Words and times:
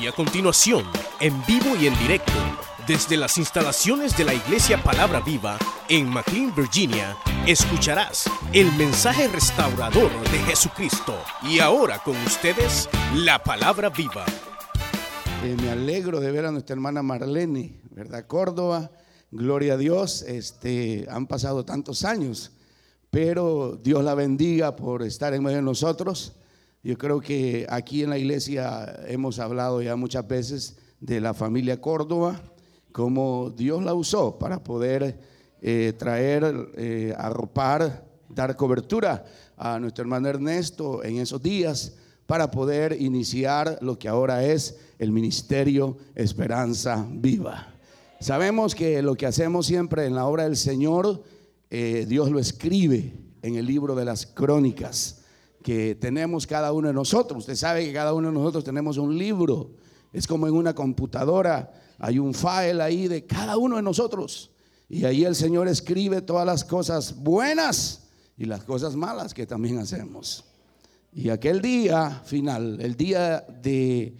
Y 0.00 0.06
a 0.06 0.12
continuación, 0.12 0.84
en 1.20 1.34
vivo 1.46 1.74
y 1.80 1.86
en 1.86 1.98
directo, 1.98 2.32
desde 2.86 3.16
las 3.16 3.38
instalaciones 3.38 4.16
de 4.16 4.24
la 4.24 4.34
Iglesia 4.34 4.82
Palabra 4.82 5.20
Viva 5.20 5.58
en 5.88 6.08
McLean, 6.08 6.54
Virginia, 6.54 7.16
escucharás 7.46 8.30
el 8.52 8.70
mensaje 8.72 9.26
restaurador 9.28 10.10
de 10.30 10.38
Jesucristo. 10.40 11.14
Y 11.42 11.60
ahora 11.60 11.98
con 12.00 12.14
ustedes, 12.18 12.90
la 13.14 13.42
Palabra 13.42 13.88
Viva. 13.88 14.26
Eh, 15.42 15.56
me 15.62 15.70
alegro 15.70 16.20
de 16.20 16.30
ver 16.30 16.44
a 16.44 16.52
nuestra 16.52 16.74
hermana 16.74 17.02
Marlene, 17.02 17.80
¿verdad? 17.90 18.26
Córdoba, 18.26 18.90
gloria 19.30 19.74
a 19.74 19.78
Dios. 19.78 20.22
Este, 20.22 21.06
han 21.08 21.26
pasado 21.26 21.64
tantos 21.64 22.04
años, 22.04 22.52
pero 23.10 23.78
Dios 23.82 24.04
la 24.04 24.14
bendiga 24.14 24.76
por 24.76 25.02
estar 25.02 25.32
en 25.32 25.42
medio 25.42 25.56
de 25.56 25.62
nosotros. 25.62 26.34
Yo 26.86 26.96
creo 26.96 27.20
que 27.20 27.66
aquí 27.68 28.04
en 28.04 28.10
la 28.10 28.16
iglesia 28.16 29.02
hemos 29.08 29.40
hablado 29.40 29.82
ya 29.82 29.96
muchas 29.96 30.28
veces 30.28 30.76
de 31.00 31.20
la 31.20 31.34
familia 31.34 31.80
Córdoba, 31.80 32.40
cómo 32.92 33.50
Dios 33.50 33.82
la 33.82 33.92
usó 33.92 34.38
para 34.38 34.62
poder 34.62 35.18
eh, 35.60 35.94
traer, 35.98 36.44
eh, 36.76 37.12
arropar, 37.18 38.06
dar 38.28 38.54
cobertura 38.54 39.24
a 39.56 39.80
nuestro 39.80 40.02
hermano 40.02 40.28
Ernesto 40.28 41.02
en 41.02 41.16
esos 41.16 41.42
días 41.42 41.96
para 42.24 42.52
poder 42.52 42.96
iniciar 43.02 43.78
lo 43.80 43.98
que 43.98 44.06
ahora 44.06 44.44
es 44.44 44.78
el 45.00 45.10
ministerio 45.10 45.96
Esperanza 46.14 47.04
Viva. 47.10 47.74
Sabemos 48.20 48.76
que 48.76 49.02
lo 49.02 49.16
que 49.16 49.26
hacemos 49.26 49.66
siempre 49.66 50.06
en 50.06 50.14
la 50.14 50.26
obra 50.26 50.44
del 50.44 50.56
Señor, 50.56 51.24
eh, 51.68 52.06
Dios 52.08 52.30
lo 52.30 52.38
escribe 52.38 53.12
en 53.42 53.56
el 53.56 53.66
libro 53.66 53.96
de 53.96 54.04
las 54.04 54.24
crónicas 54.24 55.15
que 55.66 55.96
tenemos 55.96 56.46
cada 56.46 56.72
uno 56.72 56.86
de 56.86 56.94
nosotros. 56.94 57.40
Usted 57.40 57.56
sabe 57.56 57.84
que 57.84 57.92
cada 57.92 58.14
uno 58.14 58.28
de 58.28 58.34
nosotros 58.34 58.62
tenemos 58.62 58.98
un 58.98 59.18
libro. 59.18 59.72
Es 60.12 60.24
como 60.24 60.46
en 60.46 60.54
una 60.54 60.76
computadora, 60.76 61.72
hay 61.98 62.20
un 62.20 62.34
file 62.34 62.80
ahí 62.80 63.08
de 63.08 63.26
cada 63.26 63.56
uno 63.56 63.74
de 63.74 63.82
nosotros. 63.82 64.52
Y 64.88 65.04
ahí 65.04 65.24
el 65.24 65.34
Señor 65.34 65.66
escribe 65.66 66.22
todas 66.22 66.46
las 66.46 66.64
cosas 66.64 67.16
buenas 67.16 68.04
y 68.38 68.44
las 68.44 68.62
cosas 68.62 68.94
malas 68.94 69.34
que 69.34 69.44
también 69.44 69.78
hacemos. 69.78 70.44
Y 71.12 71.30
aquel 71.30 71.60
día 71.60 72.22
final, 72.24 72.80
el 72.80 72.94
día 72.94 73.44
de 73.60 74.14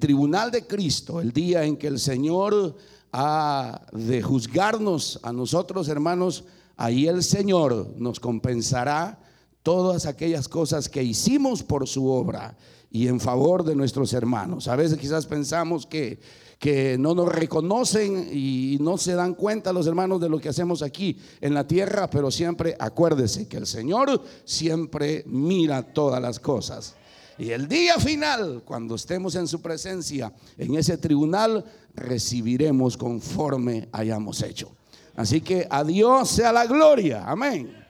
tribunal 0.00 0.50
de 0.50 0.66
Cristo, 0.66 1.20
el 1.20 1.30
día 1.30 1.62
en 1.62 1.76
que 1.76 1.86
el 1.86 2.00
Señor 2.00 2.74
ha 3.12 3.82
de 3.92 4.20
juzgarnos 4.20 5.20
a 5.22 5.32
nosotros, 5.32 5.88
hermanos, 5.88 6.42
ahí 6.76 7.06
el 7.06 7.22
Señor 7.22 7.94
nos 7.96 8.18
compensará 8.18 9.20
todas 9.66 10.06
aquellas 10.06 10.46
cosas 10.46 10.88
que 10.88 11.02
hicimos 11.02 11.64
por 11.64 11.88
su 11.88 12.06
obra 12.06 12.56
y 12.88 13.08
en 13.08 13.18
favor 13.18 13.64
de 13.64 13.74
nuestros 13.74 14.12
hermanos. 14.12 14.68
A 14.68 14.76
veces 14.76 14.96
quizás 14.96 15.26
pensamos 15.26 15.86
que, 15.86 16.20
que 16.60 16.96
no 16.96 17.16
nos 17.16 17.28
reconocen 17.28 18.30
y 18.32 18.78
no 18.80 18.96
se 18.96 19.14
dan 19.14 19.34
cuenta 19.34 19.72
los 19.72 19.88
hermanos 19.88 20.20
de 20.20 20.28
lo 20.28 20.38
que 20.38 20.50
hacemos 20.50 20.82
aquí 20.82 21.18
en 21.40 21.52
la 21.52 21.66
tierra, 21.66 22.08
pero 22.08 22.30
siempre 22.30 22.76
acuérdese 22.78 23.48
que 23.48 23.56
el 23.56 23.66
Señor 23.66 24.22
siempre 24.44 25.24
mira 25.26 25.82
todas 25.82 26.22
las 26.22 26.38
cosas. 26.38 26.94
Y 27.36 27.50
el 27.50 27.66
día 27.66 27.98
final, 27.98 28.62
cuando 28.64 28.94
estemos 28.94 29.34
en 29.34 29.48
su 29.48 29.60
presencia, 29.60 30.32
en 30.58 30.76
ese 30.76 30.96
tribunal, 30.96 31.64
recibiremos 31.92 32.96
conforme 32.96 33.88
hayamos 33.90 34.42
hecho. 34.42 34.70
Así 35.16 35.40
que 35.40 35.66
a 35.68 35.82
Dios 35.82 36.28
sea 36.30 36.52
la 36.52 36.66
gloria. 36.66 37.24
Amén. 37.26 37.85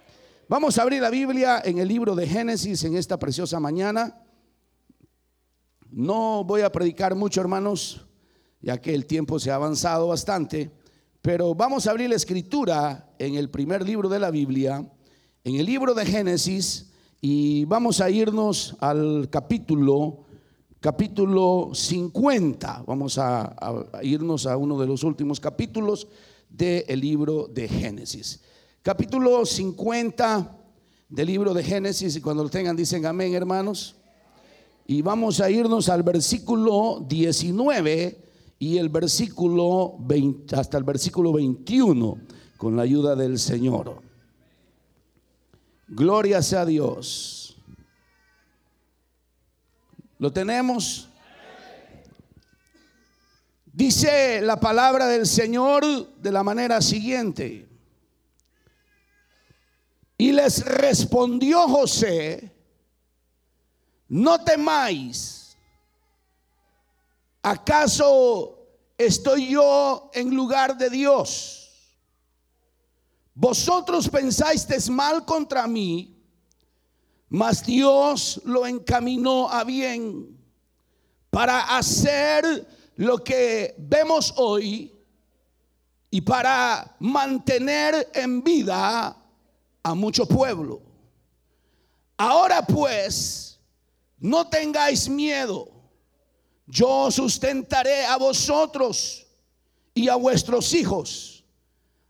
Vamos 0.49 0.79
a 0.79 0.83
abrir 0.83 1.03
la 1.03 1.11
Biblia 1.11 1.61
en 1.65 1.79
el 1.79 1.89
libro 1.89 2.15
de 2.15 2.25
Génesis 2.25 2.85
en 2.85 2.97
esta 2.97 3.19
preciosa 3.19 3.59
mañana. 3.59 4.23
No 5.91 6.45
voy 6.45 6.61
a 6.61 6.71
predicar 6.71 7.17
mucho, 7.17 7.41
hermanos, 7.41 8.07
ya 8.61 8.81
que 8.81 8.95
el 8.95 9.07
tiempo 9.07 9.41
se 9.41 9.51
ha 9.51 9.57
avanzado 9.57 10.07
bastante, 10.07 10.71
pero 11.21 11.53
vamos 11.57 11.89
a 11.89 11.91
abrir 11.91 12.11
la 12.11 12.15
escritura 12.15 13.13
en 13.19 13.35
el 13.35 13.51
primer 13.51 13.85
libro 13.85 14.09
de 14.09 14.21
la 14.21 14.31
Biblia, 14.31 14.89
en 15.43 15.57
el 15.57 15.67
libro 15.67 15.95
de 15.95 16.07
Génesis, 16.07 16.93
y 17.21 17.65
vamos 17.65 18.01
a 18.01 18.09
irnos 18.09 18.77
al 18.79 19.29
capítulo, 19.29 20.27
capítulo 20.79 21.71
50. 21.75 22.85
Vamos 22.87 23.19
a, 23.19 23.53
irnos 24.01 24.47
a 24.47 24.57
uno 24.57 24.79
de 24.79 24.87
los 24.87 25.03
últimos 25.03 25.41
capítulos 25.41 26.07
del 26.49 27.01
libro 27.01 27.49
de 27.49 27.67
Génesis 27.67 28.41
capítulo 28.87 29.45
50 29.45 30.49
del 31.09 31.27
libro 31.27 31.53
de 31.53 31.65
Génesis, 31.65 32.15
y 32.15 32.21
cuando 32.21 32.45
lo 32.45 32.49
tengan 32.49 32.77
dicen 32.77 33.05
amén, 33.05 33.35
hermanos. 33.35 33.97
Y 34.87 35.03
vamos 35.03 35.41
a 35.41 35.51
irnos 35.51 35.89
al 35.89 36.05
versículo 36.05 37.05
19 37.09 38.25
y 38.61 38.79
el 38.79 38.89
versículo 38.89 39.97
20, 39.99 40.55
hasta 40.55 40.79
el 40.79 40.85
versículo 40.85 41.33
21 41.33 42.17
con 42.57 42.77
la 42.77 42.83
ayuda 42.83 43.17
del 43.17 43.41
Señor. 43.41 44.01
Gloria 45.89 46.41
sea 46.41 46.65
Dios. 46.65 47.57
¿Lo 50.21 50.33
tenemos? 50.33 51.09
Dice 53.73 54.41
la 54.43 54.61
palabra 54.61 55.09
del 55.09 55.27
Señor 55.27 55.83
de 56.23 56.31
la 56.31 56.45
manera 56.45 56.81
siguiente. 56.81 57.67
Y 60.19 60.33
les 60.33 60.65
respondió 60.65 61.69
José, 61.69 62.53
no 64.09 64.43
temáis, 64.43 65.57
¿acaso 67.43 68.67
estoy 68.97 69.51
yo 69.51 70.11
en 70.15 70.35
lugar 70.35 70.77
de 70.79 70.89
Dios? 70.89 71.67
Vosotros 73.35 74.09
pensáis 74.09 74.89
mal 74.89 75.27
contra 75.27 75.67
mí, 75.67 76.17
mas 77.29 77.63
Dios 77.67 78.41
lo 78.45 78.67
encaminó 78.67 79.51
a 79.51 79.65
bien 79.65 80.35
para 81.29 81.77
hacer 81.77 82.67
lo 82.97 83.23
que 83.23 83.75
vemos 83.77 84.33
hoy 84.37 84.91
y 86.11 86.23
para 86.23 86.97
mantener 87.01 88.11
en 88.15 88.43
vida 88.43 89.15
a 89.87 89.95
mucho 89.95 90.27
pueblo. 90.27 90.83
Ahora 92.17 92.61
pues, 92.67 93.61
no 94.19 94.49
tengáis 94.49 95.09
miedo. 95.09 95.69
Yo 96.67 97.09
sustentaré 97.13 98.05
a 98.05 98.17
vosotros 98.17 99.25
y 99.95 100.09
a 100.09 100.17
vuestros 100.17 100.75
hijos. 100.75 101.45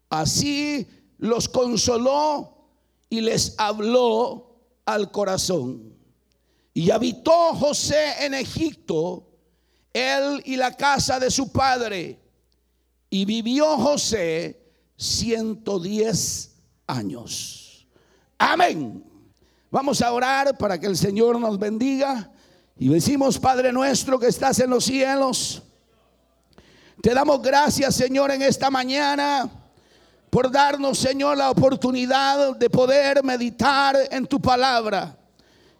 Así 0.08 0.88
los 1.18 1.50
consoló 1.50 2.66
y 3.10 3.20
les 3.20 3.54
habló 3.58 4.56
al 4.86 5.10
corazón. 5.10 5.94
Y 6.72 6.90
habitó 6.90 7.54
José 7.56 8.24
en 8.24 8.32
Egipto, 8.32 9.28
él 9.92 10.40
y 10.46 10.56
la 10.56 10.74
casa 10.74 11.20
de 11.20 11.30
su 11.30 11.52
padre. 11.52 12.18
Y 13.10 13.26
vivió 13.26 13.76
José 13.76 14.62
110 14.96 16.56
años. 16.86 17.55
Amén. 18.38 19.02
Vamos 19.70 20.00
a 20.02 20.12
orar 20.12 20.56
para 20.56 20.78
que 20.78 20.86
el 20.86 20.96
Señor 20.96 21.38
nos 21.40 21.58
bendiga. 21.58 22.30
Y 22.78 22.88
decimos, 22.88 23.38
Padre 23.38 23.72
nuestro 23.72 24.18
que 24.18 24.26
estás 24.26 24.58
en 24.60 24.70
los 24.70 24.84
cielos, 24.84 25.62
te 27.00 27.14
damos 27.14 27.40
gracias, 27.42 27.94
Señor, 27.94 28.30
en 28.30 28.42
esta 28.42 28.70
mañana 28.70 29.50
por 30.30 30.50
darnos, 30.50 30.98
Señor, 30.98 31.38
la 31.38 31.50
oportunidad 31.50 32.56
de 32.56 32.68
poder 32.68 33.24
meditar 33.24 33.96
en 34.10 34.26
tu 34.26 34.40
palabra. 34.40 35.16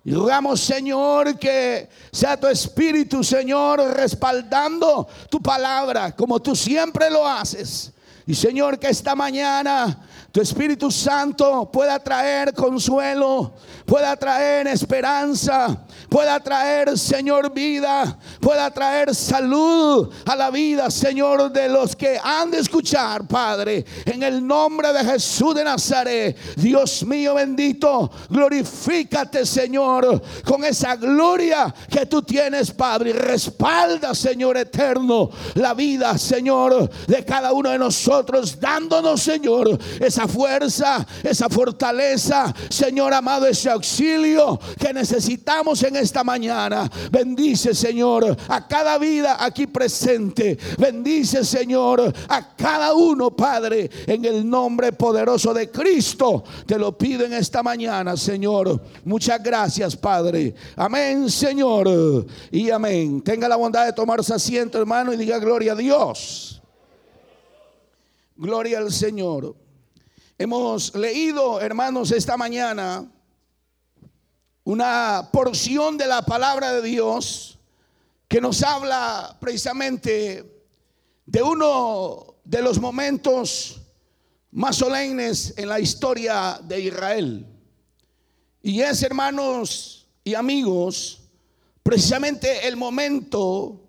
Y 0.04 0.12
rogamos, 0.12 0.60
Señor, 0.60 1.38
que 1.38 1.88
sea 2.12 2.38
tu 2.38 2.46
espíritu, 2.46 3.24
Señor, 3.24 3.80
respaldando 3.94 5.06
tu 5.28 5.42
palabra, 5.42 6.14
como 6.14 6.41
tú 6.41 6.54
siempre 6.56 7.10
lo 7.10 7.26
haces. 7.26 7.92
Y 8.26 8.34
Señor, 8.34 8.78
que 8.78 8.88
esta 8.88 9.14
mañana 9.14 9.98
tu 10.36 10.42
Espíritu 10.42 10.91
Santo 10.91 11.65
pueda 11.72 11.98
traer 11.98 12.53
consuelo, 12.53 13.54
pueda 13.86 14.16
traer 14.16 14.66
esperanza, 14.66 15.86
pueda 16.09 16.41
traer, 16.41 16.98
Señor, 16.98 17.53
vida, 17.53 18.18
pueda 18.41 18.71
traer 18.71 19.15
salud 19.15 20.12
a 20.27 20.36
la 20.36 20.50
vida, 20.50 20.91
Señor, 20.91 21.53
de 21.53 21.68
los 21.68 21.94
que 21.94 22.18
han 22.22 22.50
de 22.50 22.59
escuchar, 22.59 23.27
Padre, 23.27 23.84
en 24.04 24.22
el 24.22 24.44
nombre 24.44 24.92
de 24.92 25.04
Jesús 25.04 25.54
de 25.54 25.65
Nazaret. 25.65 26.36
Dios 26.56 27.04
mío 27.04 27.34
bendito, 27.34 28.10
glorifícate, 28.28 29.47
Señor, 29.47 30.21
con 30.44 30.65
esa 30.65 30.97
gloria 30.97 31.72
que 31.88 32.06
tú 32.06 32.22
tienes, 32.22 32.72
Padre, 32.72 33.10
y 33.10 33.12
respalda, 33.12 34.15
Señor 34.15 34.56
eterno, 34.56 35.30
la 35.54 35.74
vida, 35.74 36.18
Señor, 36.18 36.91
de 37.06 37.24
cada 37.24 37.53
uno 37.53 37.71
de 37.71 37.78
nosotros, 37.78 38.59
dándonos, 38.59 39.22
Señor, 39.22 39.78
esa 40.00 40.27
fuerza, 40.27 41.06
esa 41.22 41.48
fortaleza, 41.48 42.53
Señor 42.68 43.15
amado, 43.15 43.47
esa 43.47 43.75
auxilio 43.76 44.58
que 44.78 44.92
necesitamos 44.92 45.82
en 45.82 45.96
esta 45.96 46.24
mañana. 46.24 46.90
Bendice, 47.10 47.74
Señor, 47.74 48.36
a 48.48 48.66
cada 48.66 48.98
vida 48.98 49.36
aquí 49.44 49.66
presente. 49.66 50.58
Bendice, 50.78 51.44
Señor, 51.44 52.12
a 52.28 52.56
cada 52.56 52.94
uno, 52.94 53.30
Padre, 53.30 53.90
en 54.06 54.24
el 54.24 54.48
nombre 54.48 54.92
poderoso 54.92 55.52
de 55.54 55.70
Cristo. 55.70 56.44
Te 56.66 56.78
lo 56.78 56.96
pido 56.96 57.24
en 57.24 57.32
esta 57.32 57.62
mañana, 57.62 58.16
Señor. 58.16 58.80
Muchas 59.04 59.42
gracias, 59.42 59.96
Padre. 59.96 60.54
Amén, 60.76 61.30
Señor. 61.30 62.26
Y 62.50 62.70
amén. 62.70 63.22
Tenga 63.22 63.48
la 63.48 63.56
bondad 63.56 63.86
de 63.86 63.92
tomarse 63.92 64.34
asiento, 64.34 64.78
hermano, 64.78 65.12
y 65.12 65.16
diga 65.16 65.38
gloria 65.38 65.72
a 65.72 65.76
Dios. 65.76 66.62
Gloria 68.36 68.78
al 68.78 68.92
Señor. 68.92 69.54
Hemos 70.38 70.94
leído, 70.94 71.60
hermanos, 71.60 72.12
esta 72.12 72.36
mañana 72.36 73.10
una 74.66 75.28
porción 75.33 75.97
de 75.97 76.09
la 76.09 76.22
palabra 76.22 76.72
de 76.72 76.83
Dios 76.83 77.57
que 78.27 78.41
nos 78.41 78.65
habla 78.65 79.36
precisamente 79.39 80.65
de 81.24 81.42
uno 81.42 82.34
de 82.42 82.63
los 82.63 82.80
momentos 82.80 83.80
más 84.51 84.74
solemnes 84.74 85.54
en 85.57 85.68
la 85.68 85.78
historia 85.78 86.59
de 86.65 86.80
Israel. 86.80 87.47
Y 88.60 88.80
es, 88.80 89.04
hermanos 89.04 90.09
y 90.24 90.34
amigos, 90.34 91.21
precisamente 91.84 92.66
el 92.66 92.77
momento 92.77 93.80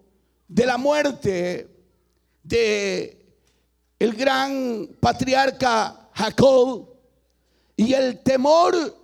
de 0.48 0.66
la 0.68 0.78
muerte 0.78 1.68
de 2.44 3.26
el 3.98 4.14
gran 4.14 4.92
patriarca 5.00 6.08
Jacob 6.14 6.88
y 7.76 7.94
el 7.94 8.20
temor 8.20 8.96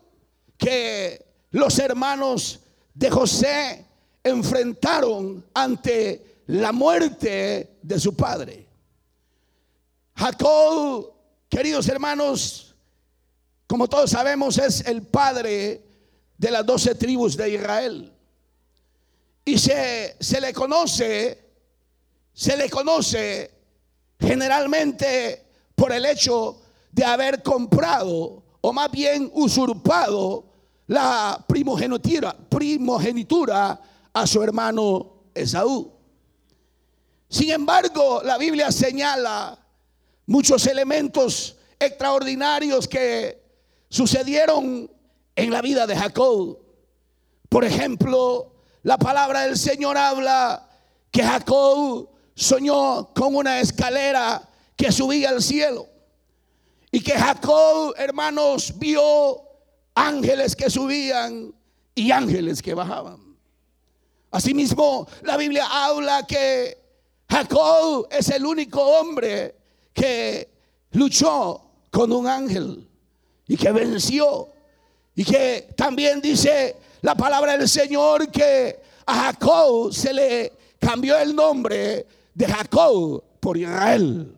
que 0.55 1.32
los 1.53 1.77
hermanos 1.77 2.59
de 2.95 3.11
José 3.11 3.85
enfrentaron 4.23 5.45
ante 5.53 6.41
la 6.47 6.71
muerte 6.71 7.77
de 7.81 7.99
su 7.99 8.15
padre. 8.15 8.67
Jacob, 10.15 11.13
queridos 11.47 11.87
hermanos, 11.87 12.75
como 13.67 13.87
todos 13.87 14.09
sabemos, 14.09 14.57
es 14.57 14.81
el 14.87 15.03
padre 15.03 15.85
de 16.39 16.51
las 16.51 16.65
doce 16.65 16.95
tribus 16.95 17.37
de 17.37 17.51
Israel. 17.51 18.11
Y 19.45 19.59
se, 19.59 20.17
se 20.19 20.41
le 20.41 20.53
conoce, 20.53 21.51
se 22.33 22.57
le 22.57 22.67
conoce 22.67 23.51
generalmente 24.19 25.45
por 25.75 25.91
el 25.91 26.07
hecho 26.07 26.59
de 26.91 27.05
haber 27.05 27.43
comprado 27.43 28.41
o 28.59 28.73
más 28.73 28.89
bien 28.89 29.29
usurpado 29.35 30.52
la 30.93 31.43
primogenitura, 31.47 32.37
primogenitura 32.49 33.81
a 34.13 34.27
su 34.27 34.43
hermano 34.43 35.23
Esaú. 35.33 35.91
Sin 37.27 37.49
embargo, 37.49 38.21
la 38.23 38.37
Biblia 38.37 38.71
señala 38.71 39.57
muchos 40.27 40.67
elementos 40.67 41.55
extraordinarios 41.79 42.87
que 42.87 43.41
sucedieron 43.89 44.87
en 45.35 45.51
la 45.51 45.63
vida 45.63 45.87
de 45.87 45.95
Jacob. 45.95 46.59
Por 47.49 47.65
ejemplo, 47.65 48.53
la 48.83 48.99
palabra 48.99 49.47
del 49.47 49.57
Señor 49.57 49.97
habla 49.97 50.69
que 51.09 51.23
Jacob 51.23 52.07
soñó 52.35 53.11
con 53.15 53.35
una 53.35 53.59
escalera 53.61 54.47
que 54.75 54.91
subía 54.91 55.29
al 55.29 55.41
cielo. 55.41 55.87
Y 56.91 57.01
que 57.01 57.13
Jacob, 57.13 57.95
hermanos, 57.97 58.77
vio 58.77 59.52
ángeles 59.95 60.55
que 60.55 60.69
subían 60.69 61.53
y 61.95 62.11
ángeles 62.11 62.61
que 62.61 62.73
bajaban. 62.73 63.37
Asimismo, 64.31 65.07
la 65.23 65.37
Biblia 65.37 65.65
habla 65.69 66.25
que 66.25 66.77
Jacob 67.29 68.07
es 68.11 68.29
el 68.29 68.45
único 68.45 68.81
hombre 68.81 69.55
que 69.93 70.49
luchó 70.91 71.61
con 71.91 72.11
un 72.11 72.27
ángel 72.27 72.87
y 73.47 73.55
que 73.55 73.71
venció. 73.71 74.49
Y 75.15 75.23
que 75.23 75.69
también 75.75 76.19
dice 76.21 76.75
la 77.01 77.13
palabra 77.13 77.55
del 77.55 77.69
Señor 77.69 78.31
que 78.31 78.79
a 79.05 79.25
Jacob 79.25 79.93
se 79.93 80.11
le 80.13 80.53
cambió 80.79 81.17
el 81.19 81.35
nombre 81.35 82.07
de 82.33 82.45
Jacob 82.47 83.23
por 83.39 83.57
Israel. 83.57 84.35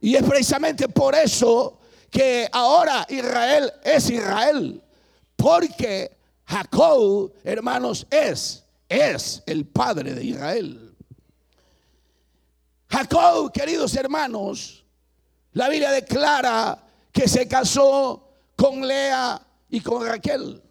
Y 0.00 0.14
es 0.14 0.22
precisamente 0.22 0.88
por 0.88 1.14
eso 1.16 1.78
que 2.16 2.48
ahora 2.50 3.04
Israel 3.10 3.70
es 3.84 4.08
Israel. 4.08 4.82
Porque 5.36 6.16
Jacob, 6.46 7.34
hermanos, 7.44 8.06
es, 8.08 8.64
es 8.88 9.42
el 9.44 9.66
padre 9.66 10.14
de 10.14 10.24
Israel. 10.24 10.96
Jacob, 12.88 13.52
queridos 13.52 13.94
hermanos, 13.96 14.82
la 15.52 15.68
Biblia 15.68 15.90
declara 15.90 16.82
que 17.12 17.28
se 17.28 17.46
casó 17.46 18.26
con 18.56 18.86
Lea 18.86 19.38
y 19.68 19.80
con 19.82 20.06
Raquel. 20.06 20.62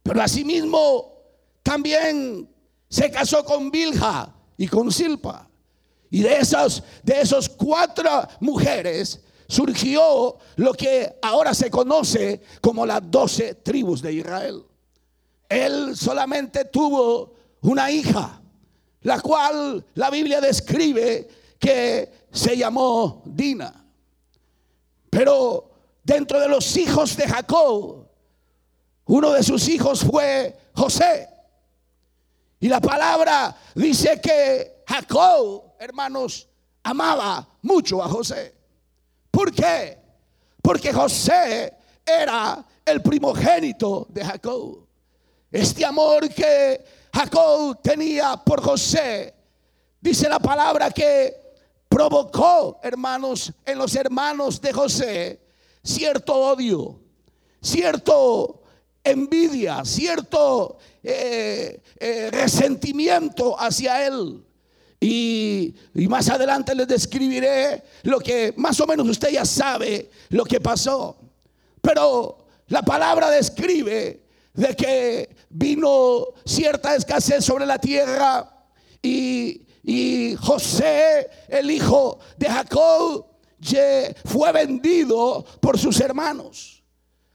Pero 0.00 0.22
asimismo 0.22 1.12
también 1.64 2.48
se 2.88 3.10
casó 3.10 3.44
con 3.44 3.68
Bilha 3.68 4.32
y 4.56 4.68
con 4.68 4.92
Silpa. 4.92 5.48
Y 6.08 6.22
de 6.22 6.36
esas, 6.36 6.84
de 7.02 7.20
esos 7.20 7.48
cuatro 7.48 8.28
mujeres 8.38 9.23
surgió 9.46 10.38
lo 10.56 10.74
que 10.74 11.18
ahora 11.22 11.54
se 11.54 11.70
conoce 11.70 12.42
como 12.60 12.86
las 12.86 13.00
doce 13.10 13.54
tribus 13.56 14.02
de 14.02 14.12
Israel. 14.12 14.64
Él 15.48 15.96
solamente 15.96 16.64
tuvo 16.66 17.34
una 17.62 17.90
hija, 17.90 18.40
la 19.02 19.20
cual 19.20 19.84
la 19.94 20.10
Biblia 20.10 20.40
describe 20.40 21.28
que 21.58 22.26
se 22.32 22.56
llamó 22.56 23.22
Dina. 23.26 23.84
Pero 25.10 25.70
dentro 26.02 26.40
de 26.40 26.48
los 26.48 26.76
hijos 26.76 27.16
de 27.16 27.28
Jacob, 27.28 28.06
uno 29.06 29.32
de 29.32 29.42
sus 29.42 29.68
hijos 29.68 30.04
fue 30.04 30.56
José. 30.74 31.28
Y 32.60 32.68
la 32.68 32.80
palabra 32.80 33.54
dice 33.74 34.20
que 34.20 34.82
Jacob 34.86 35.74
hermanos, 35.84 36.48
amaba 36.82 37.46
mucho 37.62 38.02
a 38.02 38.08
José. 38.08 38.54
¿Por 39.34 39.52
qué? 39.52 39.98
Porque 40.62 40.92
José 40.92 41.74
era 42.06 42.64
el 42.86 43.02
primogénito 43.02 44.06
de 44.08 44.24
Jacob. 44.24 44.86
Este 45.50 45.84
amor 45.84 46.28
que 46.28 46.84
Jacob 47.12 47.80
tenía 47.82 48.36
por 48.36 48.62
José, 48.62 49.34
dice 50.00 50.28
la 50.28 50.38
palabra 50.38 50.92
que 50.92 51.36
provocó, 51.88 52.78
hermanos, 52.80 53.52
en 53.66 53.76
los 53.76 53.96
hermanos 53.96 54.60
de 54.60 54.72
José, 54.72 55.40
cierto 55.82 56.32
odio, 56.34 57.00
cierto 57.60 58.62
envidia, 59.02 59.84
cierto 59.84 60.78
eh, 61.02 61.82
eh, 61.98 62.30
resentimiento 62.30 63.58
hacia 63.58 64.06
él. 64.06 64.44
Y, 65.04 65.74
más 66.08 66.30
adelante 66.30 66.74
les 66.74 66.88
describiré 66.88 67.82
lo 68.04 68.18
que 68.20 68.54
más 68.56 68.80
o 68.80 68.86
menos 68.86 69.06
usted 69.06 69.28
ya 69.28 69.44
sabe 69.44 70.10
lo 70.30 70.44
que 70.46 70.60
pasó. 70.60 71.18
Pero 71.82 72.46
la 72.68 72.80
palabra 72.80 73.28
describe 73.28 74.22
de 74.54 74.74
que 74.74 75.36
vino 75.50 76.28
cierta 76.46 76.94
escasez 76.94 77.44
sobre 77.44 77.66
la 77.66 77.78
tierra 77.78 78.50
y, 79.02 79.66
y 79.82 80.36
José, 80.36 81.28
el 81.48 81.70
hijo 81.70 82.18
de 82.38 82.48
Jacob, 82.48 83.26
fue 84.24 84.52
vendido 84.52 85.44
por 85.60 85.78
sus 85.78 86.00
hermanos 86.00 86.73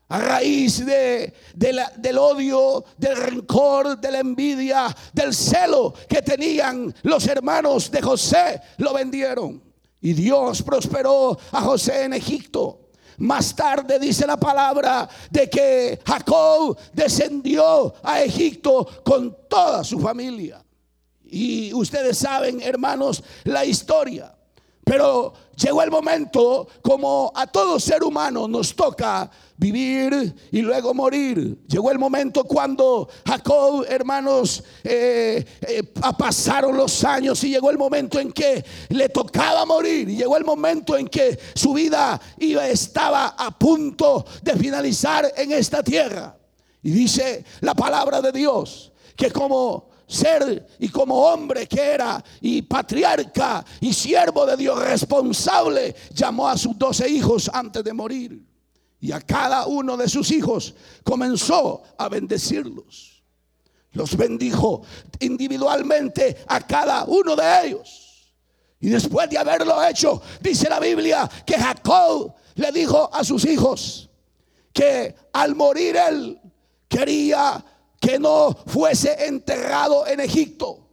a 0.09 0.19
raíz 0.19 0.85
de, 0.85 1.33
del 1.55 2.17
odio, 2.17 2.83
del 2.97 3.15
rencor, 3.15 3.99
de 3.99 4.11
la 4.11 4.19
envidia, 4.19 4.95
del 5.13 5.33
celo 5.33 5.93
que 6.07 6.21
tenían 6.21 6.93
los 7.03 7.27
hermanos 7.27 7.91
de 7.91 8.01
José, 8.01 8.59
lo 8.77 8.93
vendieron. 8.93 9.61
Y 10.01 10.13
Dios 10.13 10.63
prosperó 10.63 11.37
a 11.51 11.61
José 11.61 12.05
en 12.05 12.13
Egipto. 12.13 12.89
Más 13.19 13.55
tarde 13.55 13.99
dice 13.99 14.25
la 14.25 14.37
palabra 14.37 15.07
de 15.29 15.49
que 15.49 15.99
Jacob 16.05 16.77
descendió 16.93 17.93
a 18.01 18.23
Egipto 18.23 18.87
con 19.03 19.37
toda 19.47 19.83
su 19.83 19.99
familia. 19.99 20.63
Y 21.25 21.71
ustedes 21.73 22.17
saben, 22.17 22.61
hermanos, 22.61 23.21
la 23.43 23.65
historia. 23.65 24.33
Pero 24.83 25.33
llegó 25.55 25.83
el 25.83 25.91
momento, 25.91 26.67
como 26.81 27.31
a 27.35 27.45
todo 27.45 27.79
ser 27.79 28.03
humano 28.03 28.47
nos 28.47 28.75
toca 28.75 29.29
vivir 29.59 30.33
y 30.51 30.61
luego 30.61 30.93
morir. 30.93 31.59
Llegó 31.67 31.91
el 31.91 31.99
momento 31.99 32.45
cuando 32.45 33.09
Jacob, 33.27 33.85
hermanos, 33.89 34.63
eh, 34.83 35.45
eh, 35.61 35.83
pasaron 36.17 36.77
los 36.77 37.03
años 37.03 37.43
y 37.43 37.49
llegó 37.49 37.69
el 37.69 37.77
momento 37.77 38.19
en 38.19 38.31
que 38.31 38.63
le 38.87 39.09
tocaba 39.09 39.65
morir. 39.65 40.09
Y 40.09 40.15
llegó 40.15 40.37
el 40.37 40.45
momento 40.45 40.97
en 40.97 41.07
que 41.07 41.37
su 41.53 41.73
vida 41.73 42.19
iba, 42.37 42.67
estaba 42.67 43.35
a 43.37 43.51
punto 43.51 44.25
de 44.41 44.55
finalizar 44.55 45.31
en 45.35 45.51
esta 45.51 45.83
tierra. 45.83 46.37
Y 46.81 46.91
dice 46.91 47.43
la 47.59 47.75
palabra 47.75 48.21
de 48.21 48.31
Dios 48.31 48.93
que 49.17 49.29
como 49.29 49.89
ser 50.07 50.65
y 50.79 50.87
como 50.87 51.15
hombre 51.17 51.67
que 51.67 51.81
era 51.81 52.23
y 52.39 52.61
patriarca 52.61 53.63
y 53.81 53.93
siervo 53.93 54.45
de 54.45 54.55
Dios 54.55 54.79
responsable, 54.79 55.93
llamó 56.13 56.47
a 56.47 56.57
sus 56.57 56.77
doce 56.77 57.09
hijos 57.09 57.51
antes 57.53 57.83
de 57.83 57.91
morir. 57.91 58.48
Y 59.01 59.11
a 59.11 59.21
cada 59.21 59.65
uno 59.65 59.95
de 59.95 60.09
sus 60.09 60.31
hijos 60.31 60.75
comenzó 61.03 61.83
a 61.97 62.09
bendecirlos. 62.09 63.23
Los 63.93 64.15
bendijo 64.15 64.83
individualmente 65.19 66.37
a 66.47 66.59
cada 66.65 67.05
uno 67.05 67.35
de 67.35 67.67
ellos. 67.67 68.33
Y 68.81 68.89
después 68.89 69.29
de 69.29 69.37
haberlo 69.37 69.83
hecho, 69.85 70.21
dice 70.41 70.69
la 70.69 70.79
Biblia 70.79 71.29
que 71.45 71.57
Jacob 71.57 72.33
le 72.55 72.71
dijo 72.71 73.09
a 73.11 73.23
sus 73.23 73.45
hijos 73.45 74.09
que 74.73 75.15
al 75.33 75.55
morir 75.55 75.97
él 75.97 76.39
quería 76.87 77.63
que 77.99 78.19
no 78.19 78.55
fuese 78.67 79.25
enterrado 79.25 80.07
en 80.07 80.19
Egipto, 80.21 80.87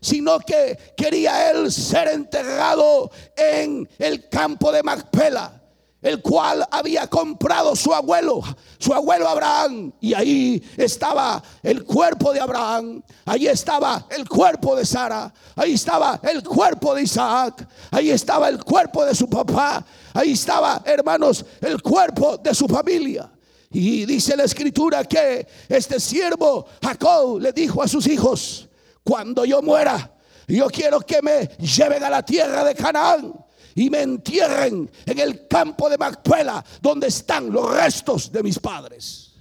sino 0.00 0.38
que 0.40 0.94
quería 0.96 1.50
él 1.50 1.72
ser 1.72 2.08
enterrado 2.08 3.10
en 3.36 3.88
el 3.98 4.28
campo 4.28 4.70
de 4.70 4.82
Macpela 4.82 5.61
el 6.02 6.20
cual 6.20 6.66
había 6.70 7.06
comprado 7.06 7.76
su 7.76 7.94
abuelo, 7.94 8.42
su 8.78 8.92
abuelo 8.92 9.28
Abraham. 9.28 9.92
Y 10.00 10.12
ahí 10.12 10.62
estaba 10.76 11.42
el 11.62 11.84
cuerpo 11.84 12.32
de 12.32 12.40
Abraham, 12.40 13.02
ahí 13.24 13.46
estaba 13.46 14.04
el 14.10 14.28
cuerpo 14.28 14.74
de 14.74 14.84
Sara, 14.84 15.32
ahí 15.54 15.74
estaba 15.74 16.20
el 16.24 16.42
cuerpo 16.42 16.94
de 16.94 17.02
Isaac, 17.02 17.66
ahí 17.92 18.10
estaba 18.10 18.48
el 18.48 18.62
cuerpo 18.62 19.04
de 19.04 19.14
su 19.14 19.28
papá, 19.30 19.84
ahí 20.12 20.32
estaba, 20.32 20.82
hermanos, 20.84 21.44
el 21.60 21.80
cuerpo 21.80 22.36
de 22.36 22.52
su 22.54 22.66
familia. 22.66 23.30
Y 23.70 24.04
dice 24.04 24.36
la 24.36 24.44
escritura 24.44 25.04
que 25.04 25.46
este 25.68 25.98
siervo 25.98 26.66
Jacob 26.82 27.40
le 27.40 27.52
dijo 27.52 27.82
a 27.82 27.88
sus 27.88 28.06
hijos, 28.06 28.68
cuando 29.04 29.44
yo 29.44 29.62
muera, 29.62 30.12
yo 30.46 30.66
quiero 30.66 31.00
que 31.00 31.22
me 31.22 31.46
lleven 31.58 32.02
a 32.04 32.10
la 32.10 32.22
tierra 32.22 32.64
de 32.64 32.74
Canaán 32.74 33.41
y 33.74 33.90
me 33.90 34.02
entierren 34.02 34.90
en 35.06 35.18
el 35.18 35.46
campo 35.48 35.88
de 35.88 35.98
Macpela, 35.98 36.64
donde 36.80 37.08
están 37.08 37.50
los 37.50 37.74
restos 37.74 38.30
de 38.30 38.42
mis 38.42 38.58
padres. 38.58 39.32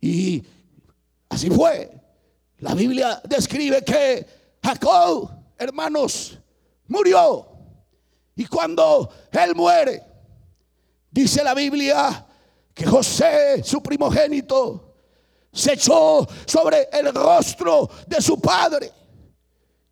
Y 0.00 0.42
así 1.28 1.50
fue. 1.50 1.90
La 2.58 2.74
Biblia 2.74 3.20
describe 3.24 3.84
que 3.84 4.26
Jacob, 4.62 5.30
hermanos, 5.56 6.38
murió. 6.88 7.46
Y 8.34 8.46
cuando 8.46 9.10
él 9.32 9.54
muere, 9.54 10.02
dice 11.10 11.42
la 11.42 11.54
Biblia 11.54 12.26
que 12.74 12.86
José, 12.86 13.62
su 13.64 13.82
primogénito, 13.82 14.94
se 15.52 15.72
echó 15.72 16.26
sobre 16.46 16.88
el 16.92 17.12
rostro 17.12 17.88
de 18.06 18.20
su 18.20 18.40
padre. 18.40 18.92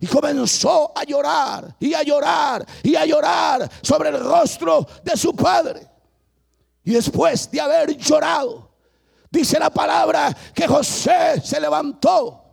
Comenzó 0.07 0.93
a 0.97 1.05
llorar 1.05 1.75
y 1.81 1.95
a 1.95 2.03
llorar 2.03 2.67
y 2.83 2.95
a 2.97 3.05
llorar 3.05 3.71
sobre 3.83 4.11
el 4.11 4.21
rostro 4.21 4.87
de 5.03 5.17
su 5.17 5.35
padre. 5.35 5.89
Y 6.85 6.93
después 6.93 7.51
de 7.51 7.61
haber 7.61 7.97
llorado, 7.97 8.71
dice 9.31 9.59
la 9.59 9.71
palabra 9.71 10.35
que 10.55 10.67
José 10.67 11.41
se 11.43 11.61
levantó 11.61 12.45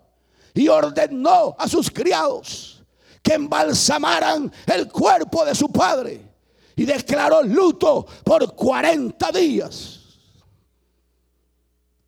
y 0.54 0.68
ordenó 0.68 1.56
a 1.58 1.68
sus 1.68 1.90
criados 1.90 2.84
que 3.22 3.34
embalsamaran 3.36 4.52
el 4.68 4.92
cuerpo 4.92 5.46
de 5.46 5.56
su 5.56 5.72
padre 5.72 6.34
y 6.76 6.86
declaró 6.86 7.44
luto 7.44 8.06
por 8.24 8.54
40 8.54 9.32
días. 9.32 10.00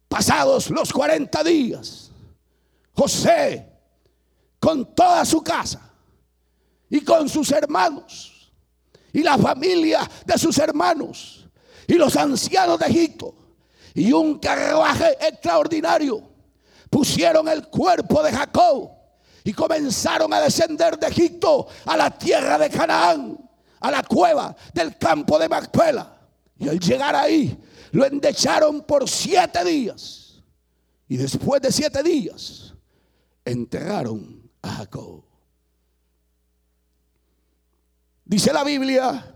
Pasados 0.07 0.69
los 0.69 0.91
40 0.91 1.43
días, 1.43 2.11
José, 2.93 3.74
con 4.65 4.95
toda 4.95 5.23
su 5.25 5.43
casa 5.43 5.79
y 6.89 7.01
con 7.01 7.29
sus 7.29 7.51
hermanos 7.51 8.51
y 9.13 9.21
la 9.21 9.37
familia 9.37 10.09
de 10.25 10.39
sus 10.39 10.57
hermanos 10.57 11.47
y 11.85 11.93
los 11.93 12.15
ancianos 12.15 12.79
de 12.79 12.87
Egipto 12.87 13.35
y 13.93 14.11
un 14.11 14.39
carruaje 14.39 15.17
extraordinario, 15.21 16.19
pusieron 16.89 17.47
el 17.47 17.67
cuerpo 17.67 18.23
de 18.23 18.31
Jacob 18.31 18.89
y 19.43 19.53
comenzaron 19.53 20.33
a 20.33 20.41
descender 20.41 20.97
de 20.97 21.09
Egipto 21.09 21.67
a 21.85 21.95
la 21.95 22.09
tierra 22.09 22.57
de 22.57 22.71
Canaán, 22.71 23.37
a 23.79 23.91
la 23.91 24.01
cueva 24.01 24.55
del 24.73 24.97
campo 24.97 25.37
de 25.37 25.47
Macpela. 25.47 26.17
Y 26.57 26.69
al 26.69 26.79
llegar 26.79 27.15
ahí, 27.15 27.55
lo 27.91 28.03
endecharon 28.03 28.81
por 28.81 29.07
siete 29.07 29.63
días. 29.63 30.41
Y 31.07 31.17
después 31.17 31.61
de 31.61 31.71
siete 31.71 32.01
días, 32.01 32.73
enterraron 33.45 34.34
Jacob. 34.69 35.23
Dice 38.23 38.51
la 38.51 38.63
Biblia 38.63 39.33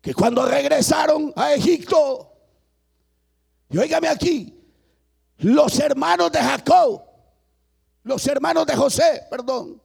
que 0.00 0.12
cuando 0.14 0.44
regresaron 0.46 1.32
a 1.36 1.54
Egipto, 1.54 2.32
y 3.70 3.78
óigame 3.78 4.08
aquí, 4.08 4.58
los 5.38 5.78
hermanos 5.78 6.30
de 6.32 6.40
Jacob, 6.40 7.02
los 8.02 8.26
hermanos 8.26 8.66
de 8.66 8.76
José, 8.76 9.26
perdón, 9.30 9.80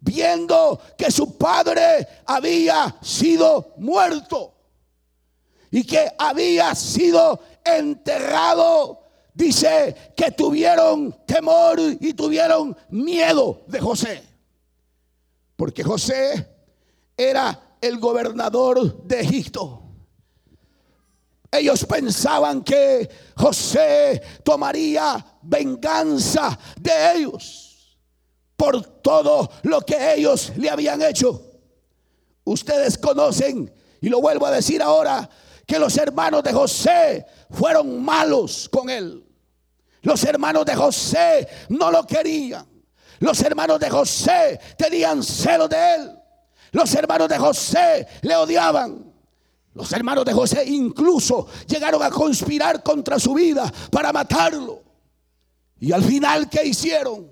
viendo 0.00 0.80
que 0.96 1.10
su 1.10 1.36
padre 1.36 2.06
había 2.24 2.96
sido 3.02 3.74
muerto, 3.78 4.54
y 5.70 5.84
que 5.84 6.10
había 6.18 6.74
sido 6.74 7.40
enterrado, 7.64 9.02
dice 9.38 9.94
que 10.16 10.32
tuvieron 10.32 11.16
temor 11.24 11.78
y 11.78 12.12
tuvieron 12.12 12.76
miedo 12.90 13.62
de 13.68 13.78
José. 13.78 14.22
Porque 15.54 15.84
José 15.84 16.46
era 17.16 17.76
el 17.80 17.98
gobernador 17.98 19.04
de 19.04 19.20
Egipto. 19.20 19.84
Ellos 21.52 21.86
pensaban 21.86 22.62
que 22.62 23.08
José 23.36 24.20
tomaría 24.42 25.24
venganza 25.42 26.58
de 26.78 27.12
ellos 27.14 27.96
por 28.56 28.82
todo 29.00 29.48
lo 29.62 29.80
que 29.82 30.14
ellos 30.14 30.52
le 30.56 30.68
habían 30.68 31.00
hecho. 31.00 31.40
Ustedes 32.42 32.98
conocen, 32.98 33.72
y 34.00 34.08
lo 34.08 34.20
vuelvo 34.20 34.46
a 34.46 34.50
decir 34.50 34.82
ahora, 34.82 35.30
que 35.64 35.78
los 35.78 35.96
hermanos 35.96 36.42
de 36.42 36.52
José 36.52 37.26
fueron 37.50 38.02
malos 38.02 38.68
con 38.68 38.90
él. 38.90 39.27
Los 40.08 40.24
hermanos 40.24 40.64
de 40.64 40.74
José 40.74 41.46
no 41.68 41.90
lo 41.90 42.06
querían. 42.06 42.66
Los 43.18 43.42
hermanos 43.42 43.78
de 43.78 43.90
José 43.90 44.58
tenían 44.78 45.22
celo 45.22 45.68
de 45.68 45.94
él. 45.96 46.18
Los 46.72 46.94
hermanos 46.94 47.28
de 47.28 47.36
José 47.36 48.08
le 48.22 48.34
odiaban. 48.34 49.04
Los 49.74 49.92
hermanos 49.92 50.24
de 50.24 50.32
José 50.32 50.64
incluso 50.64 51.46
llegaron 51.66 52.02
a 52.02 52.08
conspirar 52.08 52.82
contra 52.82 53.18
su 53.18 53.34
vida 53.34 53.70
para 53.90 54.10
matarlo. 54.10 54.82
Y 55.78 55.92
al 55.92 56.02
final, 56.02 56.48
¿qué 56.48 56.64
hicieron? 56.64 57.30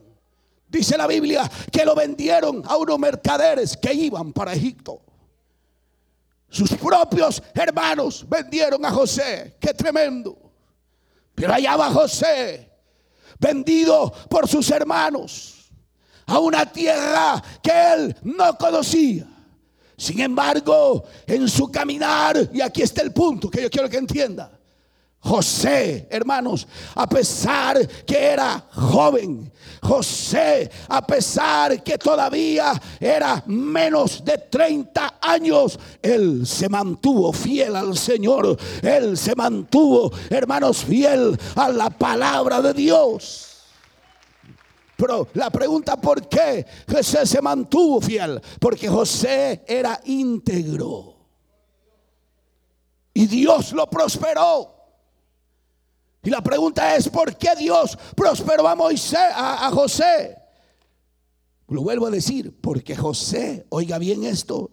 Dice 0.69 0.99
la 0.99 1.07
Biblia 1.07 1.51
que 1.73 1.83
lo 1.83 1.95
vendieron 1.95 2.63
a 2.67 2.77
unos 2.77 2.99
mercaderes 2.99 3.75
que 3.75 3.95
iban 3.95 4.35
para 4.35 4.53
Egipto. 4.53 5.01
Sus 6.51 6.75
propios 6.75 7.43
hermanos 7.55 8.27
vendieron 8.29 8.85
a 8.85 8.91
José. 8.91 9.57
Qué 9.59 9.73
tremendo. 9.73 10.47
Pero 11.37 11.53
allá 11.53 11.77
va 11.77 11.91
José, 11.91 12.66
vendido 13.39 14.13
por 14.29 14.49
sus 14.49 14.71
hermanos 14.71 15.71
a 16.27 16.39
una 16.39 16.71
tierra 16.71 17.43
que 17.63 17.73
él 17.95 18.17
no 18.23 18.57
conocía. 18.59 19.27
Sin 19.97 20.21
embargo, 20.21 21.05
en 21.27 21.49
su 21.49 21.71
caminar, 21.71 22.51
y 22.53 22.61
aquí 22.61 22.83
está 22.83 23.03
el 23.03 23.13
punto 23.13 23.49
que 23.49 23.63
yo 23.63 23.71
quiero 23.71 23.89
que 23.89 23.97
entienda, 23.97 24.56
José, 25.21 26.07
hermanos, 26.11 26.69
a 26.95 27.09
pesar 27.09 27.87
que 28.05 28.17
era 28.17 28.65
joven, 28.71 29.53
José, 29.83 30.71
a 30.89 31.05
pesar 31.05 31.83
que 31.83 31.99
todavía 31.99 32.81
era 33.01 33.43
menos 33.47 34.25
de 34.25 34.39
30 34.39 35.19
años, 35.21 35.79
él 36.01 36.47
se 36.47 36.69
mantuvo 36.69 37.33
fiel 37.33 37.75
al 37.75 37.97
Señor. 37.99 38.57
Él 38.83 39.17
se 39.17 39.35
mantuvo, 39.35 40.13
hermanos, 40.31 40.85
fiel 40.85 41.39
a 41.57 41.69
la 41.71 41.91
palabra 41.91 42.63
de 42.63 42.73
Dios. 42.73 43.47
Pero 44.97 45.29
la 45.35 45.51
pregunta, 45.51 45.97
¿por 46.01 46.29
qué 46.29 46.65
José 46.91 47.27
se 47.27 47.43
mantuvo 47.43 48.01
fiel? 48.01 48.41
Porque 48.61 48.89
José 48.89 49.63
era 49.67 50.01
íntegro. 50.05 51.15
Y 53.13 53.27
Dios 53.27 53.73
lo 53.73 53.89
prosperó. 53.89 54.76
Y 56.27 56.31
la 56.31 56.43
pregunta 56.43 56.97
es, 56.97 57.09
¿por 57.09 57.37
qué 57.37 57.51
Dios 57.57 57.97
prosperó 58.17 58.67
a 58.67 58.75
Moisés, 58.75 59.31
a, 59.33 59.71
José? 59.71 60.37
Lo 61.69 61.83
vuelvo 61.83 62.09
a 62.09 62.11
decir, 62.11 62.53
porque 62.61 62.97
José, 62.97 63.65
oiga 63.69 63.97
bien 63.99 64.25
esto, 64.25 64.73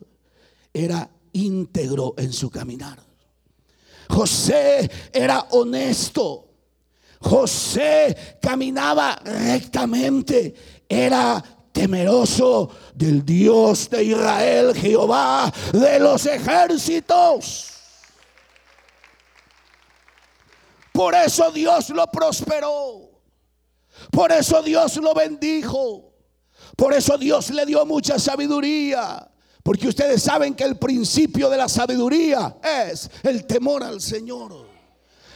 era 0.73 1.07
íntegro 1.31 2.15
en 2.17 2.33
su 2.33 2.49
caminar. 2.49 2.97
José 4.09 4.89
era 5.13 5.41
honesto. 5.51 6.49
José 7.19 8.39
caminaba 8.41 9.15
rectamente, 9.23 10.55
era 10.89 11.43
temeroso 11.71 12.67
del 12.95 13.23
Dios 13.23 13.91
de 13.91 14.05
Israel, 14.05 14.73
Jehová 14.73 15.53
de 15.71 15.99
los 15.99 16.25
ejércitos. 16.25 17.72
Por 20.93 21.15
eso 21.15 21.51
Dios 21.51 21.89
lo 21.89 22.07
prosperó. 22.07 23.09
Por 24.11 24.31
eso 24.31 24.61
Dios 24.61 24.95
lo 24.97 25.13
bendijo. 25.13 26.13
Por 26.77 26.93
eso 26.93 27.17
Dios 27.17 27.49
le 27.49 27.65
dio 27.65 27.85
mucha 27.85 28.17
sabiduría. 28.19 29.29
Porque 29.63 29.87
ustedes 29.87 30.21
saben 30.21 30.53
que 30.53 30.63
el 30.63 30.77
principio 30.77 31.49
de 31.49 31.57
la 31.57 31.67
sabiduría 31.67 32.57
es 32.63 33.09
el 33.23 33.45
temor 33.45 33.83
al 33.83 34.01
Señor. 34.01 34.72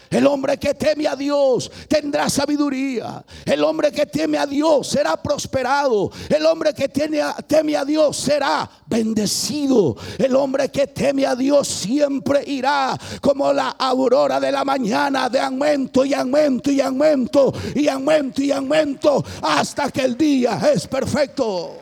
El 0.10 0.26
hombre 0.28 0.58
que 0.58 0.74
teme 0.74 1.08
a 1.08 1.16
Dios 1.16 1.72
tendrá 1.88 2.30
sabiduría. 2.30 3.24
El 3.46 3.64
hombre 3.64 3.92
que 3.92 4.06
teme 4.06 4.38
a 4.38 4.46
Dios 4.46 4.88
será 4.88 5.22
prosperado. 5.22 6.12
El 6.30 6.46
hombre 6.46 6.74
que 6.74 6.88
teme 6.90 7.76
a 7.76 7.86
Dios 7.86 8.18
será 8.18 8.70
bendecido. 8.86 9.96
El 10.18 10.36
hombre 10.36 10.70
que 10.70 10.88
teme 10.88 11.26
a 11.26 11.36
Dios 11.36 11.68
siempre 11.68 12.44
irá 12.48 12.98
como 13.22 13.52
la 13.52 13.70
aurora 13.70 14.40
de 14.40 14.52
la 14.52 14.64
mañana 14.64 15.30
de 15.30 15.40
aumento 15.40 16.06
y 16.06 16.14
aumento 16.14 16.72
y 16.72 16.82
aumento 16.82 17.54
y 17.76 17.88
aumento 17.88 18.42
y 18.42 18.52
aumento 18.52 19.24
hasta 19.42 19.92
que 19.92 20.02
el 20.02 20.18
día 20.18 20.60
es 20.74 20.88
perfecto. 20.88 21.78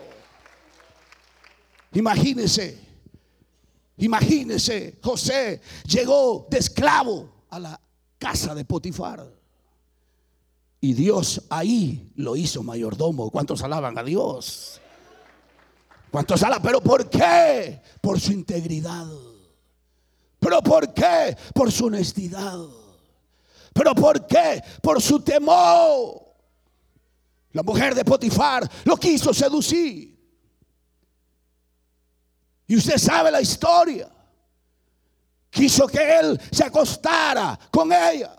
Imagínese, 1.94 2.77
imagínese, 3.98 5.00
José 5.01 5.62
llegó 5.88 6.46
de 6.50 6.58
esclavo 6.58 7.29
a 7.50 7.60
la 7.60 7.82
casa 8.17 8.55
de 8.55 8.65
Potifar. 8.65 9.25
Y 10.81 10.93
Dios 10.93 11.41
ahí 11.50 12.12
lo 12.15 12.36
hizo 12.36 12.62
mayordomo. 12.63 13.31
¿Cuántos 13.31 13.63
alaban 13.63 13.98
a 13.98 14.03
Dios? 14.03 14.79
¿Cuántos 16.12 16.43
alaban? 16.43 16.63
¿Pero 16.63 16.81
por 16.81 17.10
qué? 17.10 17.81
Por 18.01 18.19
su 18.19 18.31
integridad. 18.31 19.07
¿Pero 20.39 20.62
por 20.62 20.93
qué? 20.93 21.36
Por 21.53 21.72
su 21.72 21.86
honestidad. 21.86 22.60
¿Pero 23.74 23.95
por 23.95 24.27
qué? 24.27 24.63
Por 24.81 25.01
su 25.01 25.19
temor. 25.22 26.22
La 27.51 27.63
mujer 27.63 27.95
de 27.95 28.05
Potifar 28.05 28.69
lo 28.84 28.95
quiso 28.98 29.34
seducir. 29.34 30.15
Y 32.67 32.75
usted 32.75 32.98
sabe 32.98 33.31
la 33.31 33.41
historia 33.41 34.10
quiso 35.55 35.88
que 35.88 36.19
él 36.19 36.39
se 36.51 36.65
acostara 36.65 37.57
con 37.71 37.91
ella. 37.91 38.35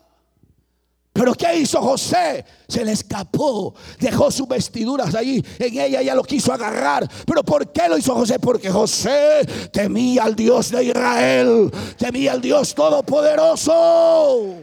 Pero 1.14 1.35
¿qué 1.35 1.56
hizo 1.56 1.80
José? 1.80 2.44
Se 2.68 2.85
le 2.85 2.92
escapó, 2.92 3.75
dejó 3.99 4.30
sus 4.30 4.46
vestiduras 4.46 5.14
allí, 5.14 5.42
en 5.58 5.80
ella 5.80 6.00
ella 6.02 6.14
lo 6.14 6.23
quiso 6.23 6.52
agarrar. 6.52 7.11
Pero 7.25 7.42
¿por 7.42 7.73
qué 7.73 7.88
lo 7.88 7.96
hizo 7.96 8.14
José? 8.14 8.38
Porque 8.38 8.70
José 8.70 9.46
temía 9.73 10.25
al 10.25 10.37
Dios 10.37 10.70
de 10.70 10.85
Israel, 10.85 11.73
temía 11.96 12.32
al 12.32 12.42
Dios 12.42 12.75
todopoderoso. 12.75 14.56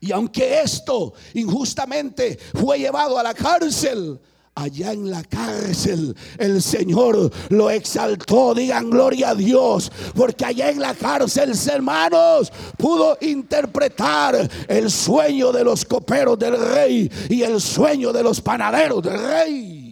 Y 0.00 0.10
aunque 0.10 0.62
esto 0.62 1.12
injustamente 1.34 2.38
fue 2.54 2.78
llevado 2.78 3.18
a 3.18 3.22
la 3.22 3.34
cárcel, 3.34 4.18
allá 4.56 4.92
en 4.92 5.10
la 5.10 5.22
cárcel 5.22 6.16
el 6.38 6.60
Señor 6.62 7.30
lo 7.50 7.70
exaltó. 7.70 8.54
Digan 8.54 8.90
gloria 8.90 9.30
a 9.30 9.34
Dios. 9.34 9.92
Porque 10.14 10.44
allá 10.44 10.70
en 10.70 10.80
la 10.80 10.94
cárcel, 10.94 11.52
hermanos, 11.72 12.52
pudo 12.76 13.16
interpretar 13.20 14.48
el 14.66 14.90
sueño 14.90 15.52
de 15.52 15.62
los 15.62 15.84
coperos 15.84 16.38
del 16.38 16.58
rey 16.58 17.10
y 17.28 17.42
el 17.42 17.60
sueño 17.60 18.12
de 18.12 18.22
los 18.22 18.40
panaderos 18.40 19.02
del 19.02 19.22
rey. 19.22 19.86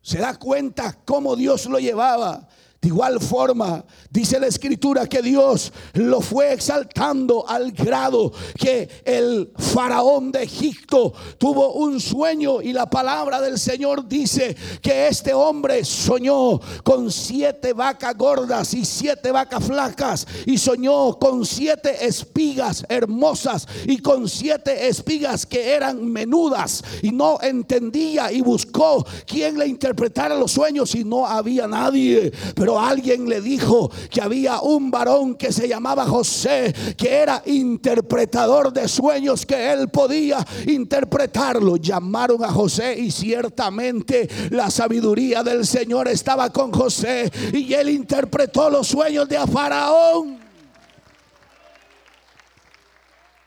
Se 0.00 0.18
da 0.18 0.36
cuenta 0.36 0.98
cómo 1.04 1.36
Dios 1.36 1.66
lo 1.66 1.78
llevaba. 1.78 2.48
De 2.82 2.88
igual 2.88 3.20
forma, 3.20 3.84
dice 4.10 4.40
la 4.40 4.48
escritura 4.48 5.06
que 5.06 5.22
Dios 5.22 5.72
lo 5.92 6.20
fue 6.20 6.52
exaltando 6.52 7.48
al 7.48 7.70
grado 7.70 8.32
que 8.58 8.88
el 9.04 9.52
faraón 9.56 10.32
de 10.32 10.42
Egipto 10.42 11.12
tuvo 11.38 11.74
un 11.74 12.00
sueño 12.00 12.60
y 12.60 12.72
la 12.72 12.90
palabra 12.90 13.40
del 13.40 13.60
Señor 13.60 14.08
dice 14.08 14.56
que 14.80 15.06
este 15.06 15.32
hombre 15.32 15.84
soñó 15.84 16.58
con 16.82 17.12
siete 17.12 17.72
vacas 17.72 18.18
gordas 18.18 18.74
y 18.74 18.84
siete 18.84 19.30
vacas 19.30 19.64
flacas 19.64 20.26
y 20.44 20.58
soñó 20.58 21.20
con 21.20 21.46
siete 21.46 22.04
espigas 22.04 22.84
hermosas 22.88 23.68
y 23.86 23.98
con 23.98 24.28
siete 24.28 24.88
espigas 24.88 25.46
que 25.46 25.70
eran 25.70 26.04
menudas 26.04 26.82
y 27.00 27.12
no 27.12 27.38
entendía 27.42 28.32
y 28.32 28.40
buscó 28.40 29.06
quien 29.24 29.56
le 29.56 29.68
interpretara 29.68 30.34
los 30.34 30.50
sueños 30.50 30.96
y 30.96 31.04
no 31.04 31.24
había 31.24 31.68
nadie. 31.68 32.32
Alguien 32.78 33.28
le 33.28 33.40
dijo 33.40 33.90
que 34.10 34.20
había 34.20 34.60
un 34.60 34.90
varón 34.90 35.34
que 35.34 35.52
se 35.52 35.68
llamaba 35.68 36.06
José, 36.06 36.74
que 36.96 37.08
era 37.08 37.42
interpretador 37.46 38.72
de 38.72 38.88
sueños, 38.88 39.46
que 39.46 39.72
él 39.72 39.88
podía 39.88 40.44
interpretarlo. 40.66 41.76
Llamaron 41.76 42.44
a 42.44 42.48
José 42.48 42.98
y 42.98 43.10
ciertamente 43.10 44.28
la 44.50 44.70
sabiduría 44.70 45.42
del 45.42 45.66
Señor 45.66 46.08
estaba 46.08 46.50
con 46.50 46.72
José 46.72 47.30
y 47.52 47.72
él 47.72 47.90
interpretó 47.90 48.70
los 48.70 48.88
sueños 48.88 49.28
de 49.28 49.38
Faraón. 49.46 50.41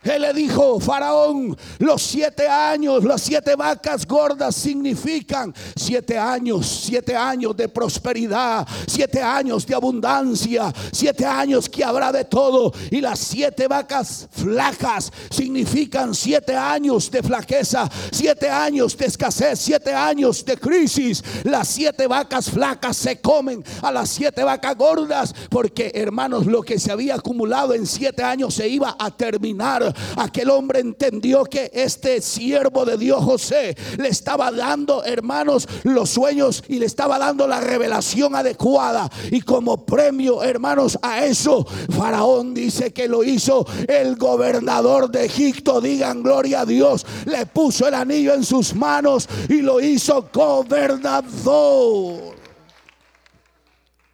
Él 0.06 0.22
le 0.22 0.34
dijo, 0.34 0.80
Faraón, 0.80 1.58
los 1.80 2.02
siete 2.02 2.48
años, 2.48 3.04
las 3.04 3.22
siete 3.22 3.56
vacas 3.56 4.06
gordas 4.06 4.56
significan 4.56 5.54
siete 5.76 6.16
años, 6.18 6.84
siete 6.86 7.16
años 7.16 7.58
de 7.58 7.68
prosperidad, 7.68 8.68
siete 8.86 9.22
años 9.22 9.66
de 9.66 9.74
abundancia, 9.74 10.72
siete 10.92 11.26
años 11.26 11.68
que 11.68 11.84
habrá 11.84 12.12
de 12.12 12.24
todo. 12.24 12.72
Y 12.92 13.02
las 13.02 13.18
siete 13.18 13.68
vacas 13.68 14.28
flacas 14.30 15.12
significan 15.32 16.14
siete 16.14 16.56
años 16.56 17.10
de 17.10 17.24
flaqueza, 17.24 17.90
siete 18.12 18.48
años 18.48 18.96
de 18.96 19.08
escasez, 19.08 19.60
siete 19.60 19.92
años 19.92 20.46
de 20.46 20.56
crisis. 20.58 21.24
Las 21.44 21.68
siete 21.68 22.06
vacas 22.06 22.52
flacas 22.52 22.96
se 22.96 23.20
comen 23.20 23.64
a 23.82 23.92
las 23.92 24.10
siete 24.10 24.44
vacas 24.44 24.78
gordas, 24.78 25.34
porque 25.50 25.92
hermanos, 25.96 26.46
lo 26.46 26.62
que 26.62 26.80
se 26.80 26.92
había 26.92 27.16
acumulado 27.16 27.74
en 27.74 27.88
siete 27.88 28.22
años 28.22 28.54
se 28.54 28.68
iba 28.68 28.96
a 29.00 29.10
terminar 29.10 29.95
aquel 30.18 30.50
hombre 30.50 30.80
entendió 30.80 31.46
que 31.46 31.72
este 31.74 32.22
siervo 32.22 32.86
de 32.86 32.98
Dios 32.98 33.24
José 33.24 33.76
le 33.98 34.10
estaba 34.10 34.52
dando, 34.52 35.04
hermanos, 35.04 35.68
los 35.84 36.10
sueños 36.10 36.64
y 36.68 36.80
le 36.80 36.86
estaba 36.86 37.20
dando 37.20 37.48
la 37.48 37.62
revelación 37.62 38.36
adecuada. 38.36 39.10
Y 39.32 39.42
como 39.42 39.86
premio, 39.86 40.44
hermanos, 40.44 40.98
a 41.02 41.26
eso, 41.26 41.66
Faraón 41.66 42.54
dice 42.54 42.94
que 42.94 43.08
lo 43.08 43.24
hizo 43.24 43.66
el 43.88 44.16
gobernador 44.16 45.10
de 45.10 45.26
Egipto. 45.26 45.82
Digan 45.82 46.24
gloria 46.24 46.62
a 46.62 46.66
Dios. 46.66 47.06
Le 47.26 47.46
puso 47.46 47.88
el 47.88 47.94
anillo 47.94 48.34
en 48.34 48.44
sus 48.44 48.76
manos 48.76 49.28
y 49.50 49.62
lo 49.62 49.80
hizo 49.80 50.30
gobernador. 50.34 52.36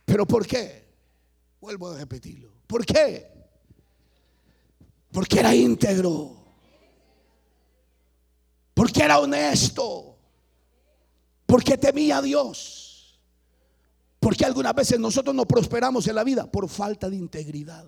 ¿Pero 0.05 0.25
por 0.25 0.45
qué? 0.45 0.81
Vuelvo 1.59 1.89
a 1.89 1.97
repetirlo. 1.97 2.51
¿Por 2.67 2.85
qué? 2.85 3.30
Porque 5.11 5.39
era 5.39 5.53
íntegro. 5.53 6.37
Porque 8.73 9.03
era 9.03 9.19
honesto. 9.19 10.15
Porque 11.45 11.77
temía 11.77 12.17
a 12.17 12.21
Dios. 12.21 13.19
Porque 14.19 14.45
algunas 14.45 14.73
veces 14.73 14.99
nosotros 14.99 15.35
no 15.35 15.45
prosperamos 15.45 16.07
en 16.07 16.15
la 16.15 16.23
vida 16.23 16.49
por 16.49 16.69
falta 16.69 17.09
de 17.09 17.15
integridad. 17.15 17.85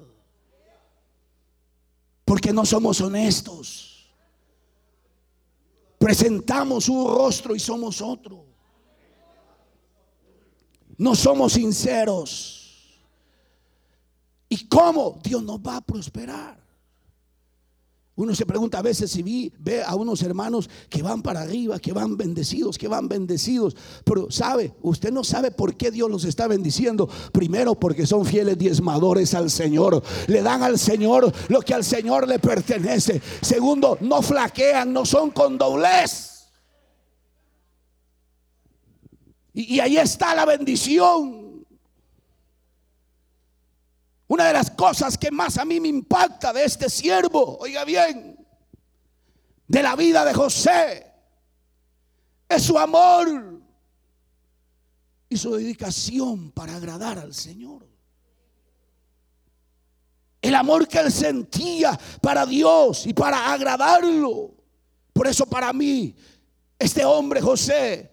Porque 2.26 2.52
no 2.52 2.66
somos 2.66 3.00
honestos. 3.02 4.12
Presentamos 6.00 6.90
un 6.90 7.08
rostro 7.08 7.56
y 7.56 7.60
somos 7.60 8.02
otro. 8.02 8.46
No 10.98 11.16
somos 11.16 11.54
sinceros. 11.54 13.00
¿Y 14.50 14.68
cómo 14.68 15.20
Dios 15.24 15.42
nos 15.44 15.60
va 15.60 15.78
a 15.78 15.82
prosperar? 15.82 16.63
Uno 18.16 18.36
se 18.36 18.46
pregunta 18.46 18.78
a 18.78 18.84
veces 18.84 19.10
si 19.10 19.24
vi, 19.24 19.52
ve 19.58 19.82
a 19.84 19.96
unos 19.96 20.22
hermanos 20.22 20.70
que 20.88 21.02
van 21.02 21.24
para 21.24 21.42
arriba, 21.42 21.80
que 21.80 21.94
van 21.94 22.16
bendecidos, 22.16 22.78
que 22.78 22.88
van 22.88 23.08
bendecidos. 23.08 23.76
Pero 24.04 24.30
sabe, 24.30 24.76
usted 24.84 25.12
no 25.12 25.24
sabe 25.24 25.50
por 25.50 25.76
qué 25.76 25.90
Dios 25.90 26.12
los 26.12 26.24
está 26.24 26.48
bendiciendo. 26.48 27.10
Primero 27.32 27.74
porque 27.74 28.06
son 28.06 28.24
fieles 28.26 28.60
diezmadores 28.60 29.34
al 29.34 29.50
Señor. 29.50 30.04
Le 30.28 30.44
dan 30.44 30.62
al 30.62 30.78
Señor 30.78 31.34
lo 31.50 31.62
que 31.62 31.74
al 31.74 31.84
Señor 31.84 32.28
le 32.28 32.38
pertenece. 32.38 33.20
Segundo, 33.42 33.98
no 34.02 34.22
flaquean, 34.22 34.94
no 34.94 35.06
son 35.06 35.32
con 35.32 35.58
doblez. 35.58 36.52
Y, 39.54 39.76
y 39.76 39.80
ahí 39.80 39.98
está 39.98 40.36
la 40.36 40.46
bendición. 40.46 41.43
Una 44.34 44.46
de 44.46 44.54
las 44.54 44.72
cosas 44.72 45.16
que 45.16 45.30
más 45.30 45.60
a 45.60 45.64
mí 45.64 45.80
me 45.80 45.90
impacta 45.90 46.52
de 46.52 46.66
este 46.66 46.90
siervo, 46.90 47.56
oiga 47.60 47.86
bien, 47.86 48.36
de 49.68 49.84
la 49.84 49.96
vida 49.96 50.26
de 50.26 50.34
José, 50.34 51.06
es 52.50 52.64
su 52.64 52.80
amor 52.80 53.62
y 55.30 55.38
su 55.38 55.54
dedicación 55.54 56.50
para 56.50 56.78
agradar 56.78 57.20
al 57.20 57.36
Señor. 57.36 57.88
El 60.42 60.56
amor 60.56 60.88
que 60.88 60.98
él 60.98 61.12
sentía 61.12 61.96
para 62.20 62.48
Dios 62.48 63.06
y 63.06 63.14
para 63.14 63.54
agradarlo. 63.54 64.56
Por 65.14 65.28
eso 65.28 65.46
para 65.46 65.72
mí, 65.74 66.16
este 66.80 67.06
hombre 67.06 67.40
José 67.40 68.12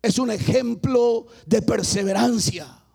es 0.00 0.16
un 0.20 0.30
ejemplo 0.30 1.26
de 1.44 1.60
perseverancia. 1.60 2.85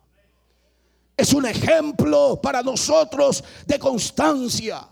Es 1.15 1.33
un 1.33 1.45
ejemplo 1.45 2.39
para 2.41 2.61
nosotros 2.61 3.43
de 3.65 3.77
constancia. 3.77 4.87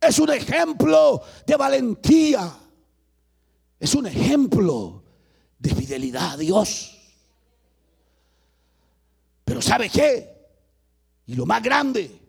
Es 0.00 0.18
un 0.18 0.30
ejemplo 0.30 1.22
de 1.46 1.56
valentía. 1.56 2.52
Es 3.78 3.94
un 3.94 4.06
ejemplo 4.06 5.02
de 5.58 5.74
fidelidad 5.74 6.32
a 6.32 6.36
Dios. 6.36 6.92
Pero 9.44 9.62
¿sabe 9.62 9.88
qué? 9.88 10.36
Y 11.26 11.34
lo 11.34 11.46
más 11.46 11.62
grande, 11.62 12.20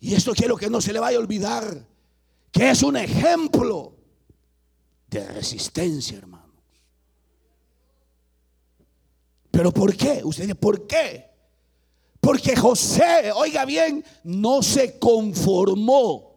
y 0.00 0.14
esto 0.14 0.32
quiero 0.32 0.56
que 0.56 0.70
no 0.70 0.80
se 0.80 0.92
le 0.92 0.98
vaya 0.98 1.18
a 1.18 1.20
olvidar, 1.20 1.86
que 2.50 2.70
es 2.70 2.82
un 2.82 2.96
ejemplo 2.96 3.96
de 5.08 5.26
resistencia, 5.28 6.18
hermanos. 6.18 6.48
Pero 9.50 9.72
¿por 9.72 9.96
qué? 9.96 10.22
Usted 10.24 10.44
dice, 10.44 10.54
¿por 10.54 10.86
qué? 10.86 11.29
Porque 12.20 12.54
José, 12.54 13.32
oiga 13.34 13.64
bien, 13.64 14.04
no 14.24 14.62
se 14.62 14.98
conformó 14.98 16.29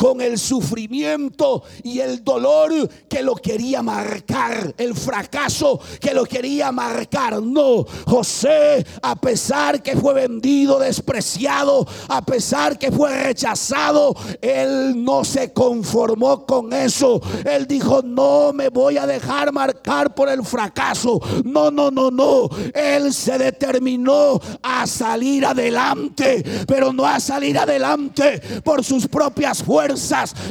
con 0.00 0.22
el 0.22 0.38
sufrimiento 0.38 1.62
y 1.82 2.00
el 2.00 2.24
dolor 2.24 2.72
que 3.06 3.22
lo 3.22 3.34
quería 3.34 3.82
marcar, 3.82 4.74
el 4.78 4.94
fracaso 4.94 5.78
que 6.00 6.14
lo 6.14 6.24
quería 6.24 6.72
marcar. 6.72 7.42
No, 7.42 7.84
José, 8.06 8.86
a 9.02 9.14
pesar 9.16 9.82
que 9.82 9.94
fue 9.96 10.14
vendido, 10.14 10.78
despreciado, 10.78 11.86
a 12.08 12.24
pesar 12.24 12.78
que 12.78 12.90
fue 12.90 13.14
rechazado, 13.24 14.16
él 14.40 15.04
no 15.04 15.22
se 15.22 15.52
conformó 15.52 16.46
con 16.46 16.72
eso. 16.72 17.20
Él 17.44 17.66
dijo, 17.66 18.00
no 18.02 18.54
me 18.54 18.70
voy 18.70 18.96
a 18.96 19.06
dejar 19.06 19.52
marcar 19.52 20.14
por 20.14 20.30
el 20.30 20.42
fracaso. 20.46 21.20
No, 21.44 21.70
no, 21.70 21.90
no, 21.90 22.10
no. 22.10 22.48
Él 22.72 23.12
se 23.12 23.36
determinó 23.36 24.40
a 24.62 24.86
salir 24.86 25.44
adelante, 25.44 26.42
pero 26.66 26.90
no 26.90 27.04
a 27.04 27.20
salir 27.20 27.58
adelante 27.58 28.40
por 28.64 28.82
sus 28.82 29.06
propias 29.06 29.62
fuerzas 29.62 29.89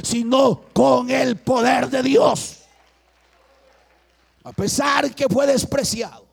sino 0.03 0.61
con 0.73 1.09
el 1.09 1.37
poder 1.37 1.89
de 1.89 2.03
Dios. 2.03 2.57
A 4.43 4.51
pesar 4.51 5.13
que 5.13 5.27
fue 5.27 5.45
despreciado 5.45 6.28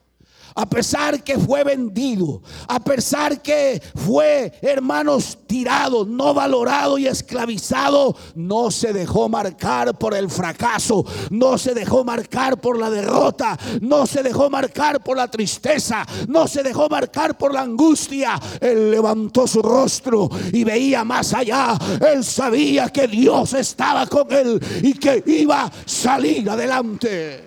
a 0.57 0.67
pesar 0.67 1.23
que 1.23 1.39
fue 1.39 1.63
vendido, 1.65 2.41
a 2.67 2.81
pesar 2.81 3.43
que 3.43 3.81
fue, 3.95 4.53
hermanos, 4.63 5.39
tirado, 5.47 6.07
no 6.07 6.33
valorado 6.33 6.97
y 6.97 7.07
esclavizado, 7.07 8.17
no 8.35 8.71
se 8.71 8.95
dejó 8.95 9.29
marcar 9.29 9.99
por 9.99 10.15
el 10.15 10.31
fracaso, 10.31 11.05
no 11.31 11.59
se 11.59 11.75
dejó 11.75 12.05
marcar 12.05 12.59
por 12.59 12.79
la 12.79 12.89
derrota, 12.89 13.59
no 13.83 14.07
se 14.07 14.23
dejó 14.23 14.49
marcar 14.49 15.03
por 15.05 15.19
la 15.19 15.29
tristeza, 15.29 16.07
no 16.27 16.49
se 16.49 16.63
dejó 16.63 16.89
marcar 16.89 17.37
por 17.37 17.53
la 17.53 17.61
angustia. 17.61 18.41
Él 18.61 18.91
levantó 18.91 19.47
su 19.47 19.61
rostro 19.61 20.31
y 20.53 20.65
veía 20.65 21.05
más 21.05 21.35
allá. 21.35 21.77
Él 22.01 22.25
sabía 22.25 22.89
que 22.89 23.07
Dios 23.07 23.53
estaba 23.53 24.07
con 24.07 24.33
él 24.33 24.59
y 24.83 24.95
que 24.95 25.23
iba 25.27 25.65
a 25.65 25.73
salir 25.85 26.49
adelante 26.49 27.46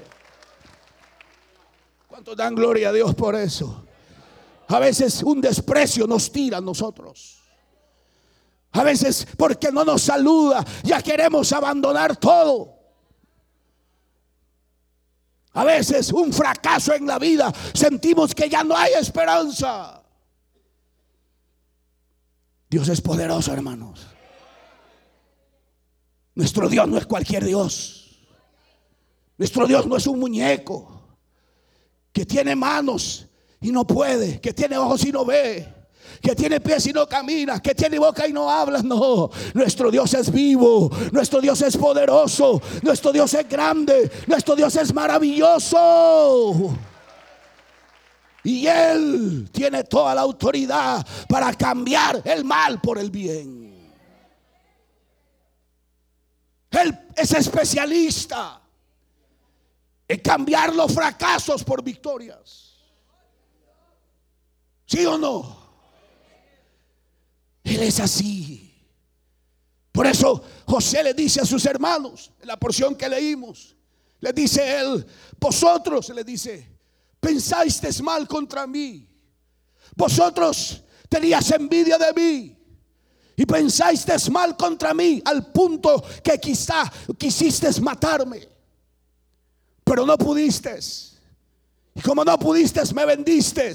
dan 2.36 2.56
gloria 2.56 2.90
a 2.90 2.94
Dios 2.94 3.16
por 3.16 3.36
eso? 3.36 3.86
A 4.68 4.80
veces 4.80 5.24
un 5.24 5.42
desprecio 5.42 6.06
nos 6.06 6.32
tira 6.32 6.58
a 6.58 6.62
nosotros. 6.62 7.40
A 8.72 8.84
veces 8.84 9.26
porque 9.36 9.72
no 9.72 9.84
nos 9.84 10.04
saluda, 10.04 10.64
ya 10.84 11.02
queremos 11.02 11.52
abandonar 11.52 12.16
todo. 12.18 12.78
A 15.54 15.64
veces 15.64 16.14
un 16.14 16.32
fracaso 16.32 16.94
en 16.94 17.08
la 17.08 17.18
vida, 17.18 17.52
sentimos 17.74 18.36
que 18.36 18.48
ya 18.48 18.64
no 18.64 18.78
hay 18.78 18.94
esperanza. 18.94 20.04
Dios 22.70 22.88
es 22.88 23.02
poderoso, 23.02 23.52
hermanos. 23.52 24.06
Nuestro 26.36 26.70
Dios 26.70 26.88
no 26.88 26.98
es 26.98 27.08
cualquier 27.08 27.44
Dios. 27.44 28.20
Nuestro 29.38 29.66
Dios 29.66 29.88
no 29.88 29.98
es 29.98 30.06
un 30.06 30.20
muñeco 30.20 30.99
que 32.12 32.26
tiene 32.26 32.56
manos 32.56 33.28
y 33.62 33.72
no 33.72 33.86
puede, 33.86 34.40
que 34.40 34.54
tiene 34.54 34.78
ojos 34.78 35.06
y 35.06 35.12
no 35.12 35.26
ve, 35.26 35.68
que 36.22 36.36
tiene 36.36 36.60
pies 36.60 36.88
y 36.88 36.94
no 36.94 37.08
camina, 37.08 37.62
que 37.62 37.76
tiene 37.76 38.00
boca 38.00 38.28
y 38.28 38.34
no 38.34 38.50
habla. 38.50 38.82
No, 38.82 39.30
nuestro 39.54 39.92
Dios 39.92 40.14
es 40.14 40.32
vivo, 40.32 40.90
nuestro 41.12 41.42
Dios 41.42 41.62
es 41.62 41.78
poderoso, 41.78 42.62
nuestro 42.82 43.12
Dios 43.12 43.34
es 43.34 43.48
grande, 43.48 44.10
nuestro 44.28 44.56
Dios 44.56 44.76
es 44.76 44.94
maravilloso. 44.94 46.76
Y 48.44 48.66
Él 48.68 49.50
tiene 49.52 49.84
toda 49.84 50.16
la 50.16 50.22
autoridad 50.22 51.06
para 51.28 51.54
cambiar 51.54 52.22
el 52.26 52.46
mal 52.46 52.80
por 52.80 52.98
el 52.98 53.12
bien. 53.12 53.70
Él 56.72 56.98
es 57.16 57.34
especialista 57.34 58.59
cambiar 60.18 60.74
los 60.74 60.92
fracasos 60.92 61.64
por 61.64 61.84
victorias. 61.84 62.74
¿Sí 64.86 65.06
o 65.06 65.18
no? 65.20 65.60
Él 67.64 67.84
es 67.84 68.00
así. 68.00 68.74
Por 69.92 70.08
eso 70.08 70.44
José 70.66 71.04
le 71.04 71.14
dice 71.14 71.42
a 71.42 71.46
sus 71.46 71.64
hermanos, 71.66 72.32
en 72.42 72.48
la 72.48 72.58
porción 72.58 72.96
que 72.96 73.08
leímos, 73.08 73.76
le 74.20 74.34
dice 74.34 74.80
él, 74.80 75.06
vosotros, 75.40 76.10
le 76.10 76.24
dice, 76.24 76.68
pensáis 77.20 78.02
mal 78.02 78.28
contra 78.28 78.66
mí. 78.66 79.08
Vosotros 79.96 80.82
tenías 81.08 81.52
envidia 81.52 81.98
de 81.98 82.14
mí. 82.14 82.56
Y 83.36 83.46
pensáis 83.46 84.30
mal 84.30 84.58
contra 84.58 84.94
mí 84.94 85.22
al 85.24 85.52
punto 85.52 86.04
que 86.24 86.40
quizá 86.40 86.92
quisiste 87.18 87.70
matarme 87.80 88.59
pero 89.90 90.06
no 90.06 90.16
pudiste. 90.20 90.78
Y 91.96 92.02
como 92.02 92.24
no 92.24 92.38
pudiste, 92.38 92.80
me 92.94 93.08
vendiste. 93.08 93.74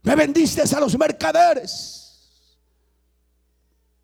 Me 0.00 0.14
vendiste 0.14 0.62
a 0.62 0.78
los 0.78 0.96
mercaderes. 0.96 2.30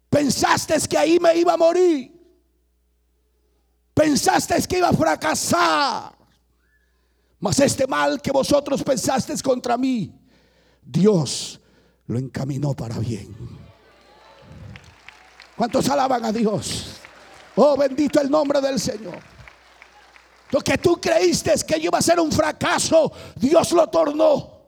Pensaste 0.08 0.74
que 0.88 0.98
ahí 0.98 1.20
me 1.20 1.36
iba 1.36 1.52
a 1.52 1.56
morir. 1.56 2.10
Pensaste 3.94 4.60
que 4.66 4.78
iba 4.78 4.88
a 4.88 4.92
fracasar. 4.92 6.16
Mas 7.38 7.60
este 7.60 7.86
mal 7.86 8.20
que 8.20 8.32
vosotros 8.32 8.82
pensasteis 8.82 9.40
contra 9.40 9.78
mí, 9.78 10.12
Dios 10.82 11.60
lo 12.08 12.18
encaminó 12.18 12.74
para 12.74 12.98
bien. 12.98 13.36
¿Cuántos 15.56 15.88
alaban 15.88 16.24
a 16.24 16.32
Dios? 16.32 16.96
Oh, 17.54 17.76
bendito 17.76 18.20
el 18.20 18.28
nombre 18.28 18.60
del 18.60 18.80
Señor. 18.80 19.39
Lo 20.50 20.60
que 20.60 20.78
tú 20.78 21.00
creíste 21.00 21.54
que 21.66 21.78
iba 21.78 21.98
a 21.98 22.02
ser 22.02 22.18
un 22.18 22.32
fracaso, 22.32 23.12
Dios 23.36 23.70
lo 23.72 23.86
tornó 23.88 24.60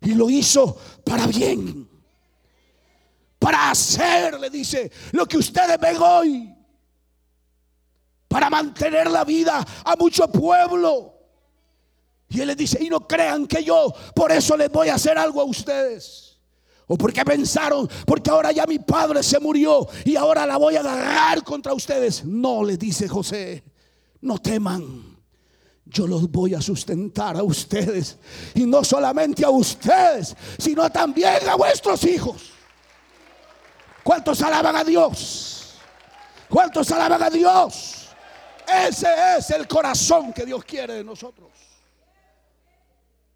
y 0.00 0.14
lo 0.14 0.28
hizo 0.28 0.76
para 1.04 1.26
bien. 1.26 1.88
Para 3.38 3.70
hacer, 3.70 4.38
le 4.38 4.50
dice, 4.50 4.90
lo 5.12 5.26
que 5.26 5.38
ustedes 5.38 5.78
ven 5.80 5.96
hoy. 5.96 6.54
Para 8.28 8.50
mantener 8.50 9.10
la 9.10 9.24
vida 9.24 9.64
a 9.84 9.96
mucho 9.96 10.28
pueblo. 10.30 11.14
Y 12.28 12.40
él 12.40 12.48
le 12.48 12.54
dice, 12.54 12.82
y 12.82 12.88
no 12.88 13.06
crean 13.06 13.46
que 13.46 13.64
yo 13.64 13.92
por 14.14 14.30
eso 14.30 14.56
les 14.56 14.70
voy 14.70 14.88
a 14.88 14.94
hacer 14.94 15.18
algo 15.18 15.40
a 15.40 15.44
ustedes. 15.44 16.38
O 16.86 16.96
porque 16.96 17.24
pensaron, 17.24 17.88
porque 18.06 18.30
ahora 18.30 18.52
ya 18.52 18.66
mi 18.66 18.78
padre 18.78 19.22
se 19.22 19.38
murió 19.40 19.88
y 20.04 20.16
ahora 20.16 20.46
la 20.46 20.56
voy 20.58 20.76
a 20.76 20.80
agarrar 20.80 21.42
contra 21.42 21.72
ustedes. 21.72 22.24
No, 22.24 22.62
le 22.62 22.76
dice 22.76 23.08
José 23.08 23.71
no 24.22 24.38
teman. 24.38 25.12
Yo 25.84 26.06
los 26.06 26.30
voy 26.30 26.54
a 26.54 26.62
sustentar 26.62 27.36
a 27.36 27.42
ustedes. 27.42 28.16
Y 28.54 28.64
no 28.64 28.82
solamente 28.82 29.44
a 29.44 29.50
ustedes, 29.50 30.34
sino 30.58 30.88
también 30.90 31.48
a 31.48 31.56
vuestros 31.56 32.02
hijos. 32.04 32.50
¿Cuántos 34.02 34.40
alaban 34.42 34.76
a 34.76 34.84
Dios? 34.84 35.74
¿Cuántos 36.48 36.90
alaban 36.90 37.22
a 37.22 37.30
Dios? 37.30 38.08
Ese 38.88 39.08
es 39.38 39.50
el 39.50 39.68
corazón 39.68 40.32
que 40.32 40.46
Dios 40.46 40.64
quiere 40.64 40.94
de 40.94 41.04
nosotros. 41.04 41.50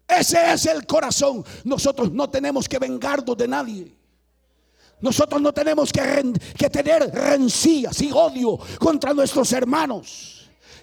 Ese 0.07 0.53
es 0.53 0.65
el 0.65 0.85
corazón. 0.85 1.43
Nosotros 1.63 2.11
no 2.11 2.29
tenemos 2.29 2.67
que 2.67 2.79
vengarnos 2.79 3.37
de 3.37 3.47
nadie. 3.47 3.95
Nosotros 4.99 5.41
no 5.41 5.53
tenemos 5.53 5.91
que, 5.91 6.33
que 6.57 6.69
tener 6.69 7.11
rencillas 7.13 8.01
y 8.01 8.11
odio 8.11 8.57
contra 8.79 9.13
nuestros 9.13 9.51
hermanos. 9.51 10.36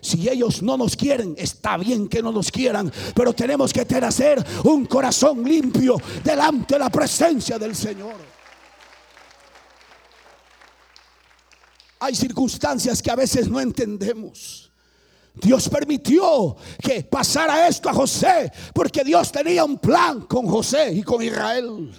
Si 0.04 0.28
ellos 0.28 0.62
no 0.62 0.76
nos 0.76 0.96
quieren, 0.96 1.34
está 1.38 1.78
bien 1.78 2.08
que 2.08 2.22
no 2.22 2.30
nos 2.30 2.50
quieran, 2.50 2.92
pero 3.14 3.32
tenemos 3.32 3.72
que 3.72 3.86
tener 3.86 4.44
un 4.64 4.84
corazón 4.84 5.42
limpio 5.42 5.96
delante 6.22 6.74
de 6.74 6.78
la 6.78 6.90
presencia 6.90 7.58
del 7.58 7.74
Señor. 7.74 8.16
Hay 12.00 12.14
circunstancias 12.14 13.00
que 13.00 13.10
a 13.10 13.16
veces 13.16 13.48
no 13.48 13.58
entendemos. 13.58 14.70
Dios 15.40 15.70
permitió 15.70 16.54
que 16.82 17.04
pasara 17.04 17.66
esto 17.66 17.88
a 17.88 17.94
José, 17.94 18.52
porque 18.74 19.04
Dios 19.04 19.32
tenía 19.32 19.64
un 19.64 19.78
plan 19.78 20.26
con 20.26 20.46
José 20.46 20.92
y 20.92 21.02
con 21.02 21.22
Israel. 21.22 21.90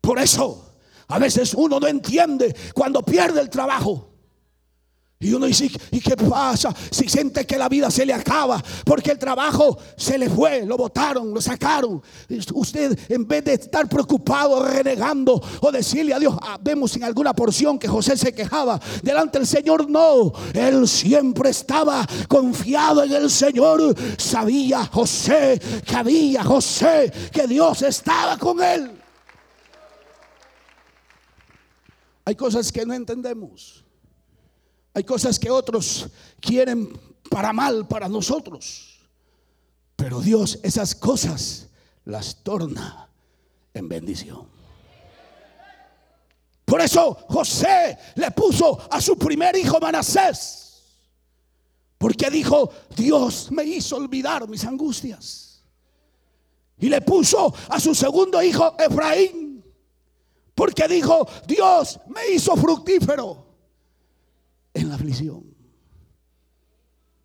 Por 0.00 0.18
eso, 0.18 0.76
a 1.08 1.18
veces 1.18 1.52
uno 1.52 1.78
no 1.78 1.86
entiende 1.86 2.56
cuando 2.72 3.02
pierde 3.02 3.42
el 3.42 3.50
trabajo. 3.50 4.13
Y 5.24 5.32
uno 5.32 5.46
dice, 5.46 5.70
¿y 5.90 6.00
qué 6.00 6.16
pasa? 6.16 6.74
Si 6.90 7.08
siente 7.08 7.46
que 7.46 7.56
la 7.56 7.70
vida 7.70 7.90
se 7.90 8.04
le 8.04 8.12
acaba, 8.12 8.62
porque 8.84 9.10
el 9.10 9.18
trabajo 9.18 9.78
se 9.96 10.18
le 10.18 10.28
fue, 10.28 10.66
lo 10.66 10.76
botaron, 10.76 11.32
lo 11.32 11.40
sacaron. 11.40 12.02
Usted, 12.52 12.98
en 13.08 13.26
vez 13.26 13.42
de 13.42 13.54
estar 13.54 13.88
preocupado, 13.88 14.62
renegando 14.62 15.42
o 15.62 15.72
decirle 15.72 16.12
a 16.12 16.18
Dios, 16.18 16.36
ah, 16.42 16.58
vemos 16.60 16.94
en 16.96 17.04
alguna 17.04 17.32
porción 17.32 17.78
que 17.78 17.88
José 17.88 18.18
se 18.18 18.34
quejaba, 18.34 18.78
delante 19.02 19.38
del 19.38 19.46
Señor 19.46 19.88
no. 19.88 20.30
Él 20.52 20.86
siempre 20.86 21.48
estaba 21.48 22.06
confiado 22.28 23.02
en 23.02 23.12
el 23.12 23.30
Señor. 23.30 23.94
Sabía 24.18 24.84
José 24.84 25.58
que 25.86 25.96
había 25.96 26.44
José, 26.44 27.10
que 27.32 27.46
Dios 27.46 27.80
estaba 27.80 28.36
con 28.36 28.62
él. 28.62 28.90
Hay 32.26 32.34
cosas 32.34 32.70
que 32.70 32.84
no 32.84 32.92
entendemos. 32.92 33.83
Hay 34.94 35.02
cosas 35.02 35.40
que 35.40 35.50
otros 35.50 36.06
quieren 36.40 36.88
para 37.28 37.52
mal 37.52 37.86
para 37.88 38.08
nosotros. 38.08 39.00
Pero 39.96 40.20
Dios 40.20 40.60
esas 40.62 40.94
cosas 40.94 41.66
las 42.04 42.36
torna 42.36 43.10
en 43.74 43.88
bendición. 43.88 44.48
Por 46.64 46.80
eso 46.80 47.18
José 47.28 47.98
le 48.14 48.30
puso 48.30 48.80
a 48.90 49.00
su 49.00 49.18
primer 49.18 49.56
hijo 49.56 49.80
Manasés. 49.80 50.60
Porque 51.98 52.30
dijo, 52.30 52.70
Dios 52.94 53.50
me 53.50 53.64
hizo 53.64 53.96
olvidar 53.96 54.48
mis 54.48 54.64
angustias. 54.64 55.62
Y 56.78 56.88
le 56.88 57.00
puso 57.00 57.52
a 57.68 57.80
su 57.80 57.94
segundo 57.94 58.42
hijo 58.42 58.76
Efraín. 58.78 59.64
Porque 60.54 60.86
dijo, 60.86 61.26
Dios 61.46 61.98
me 62.08 62.28
hizo 62.28 62.56
fructífero 62.56 63.53
en 64.74 64.88
la 64.88 64.96
aflicción. 64.96 65.44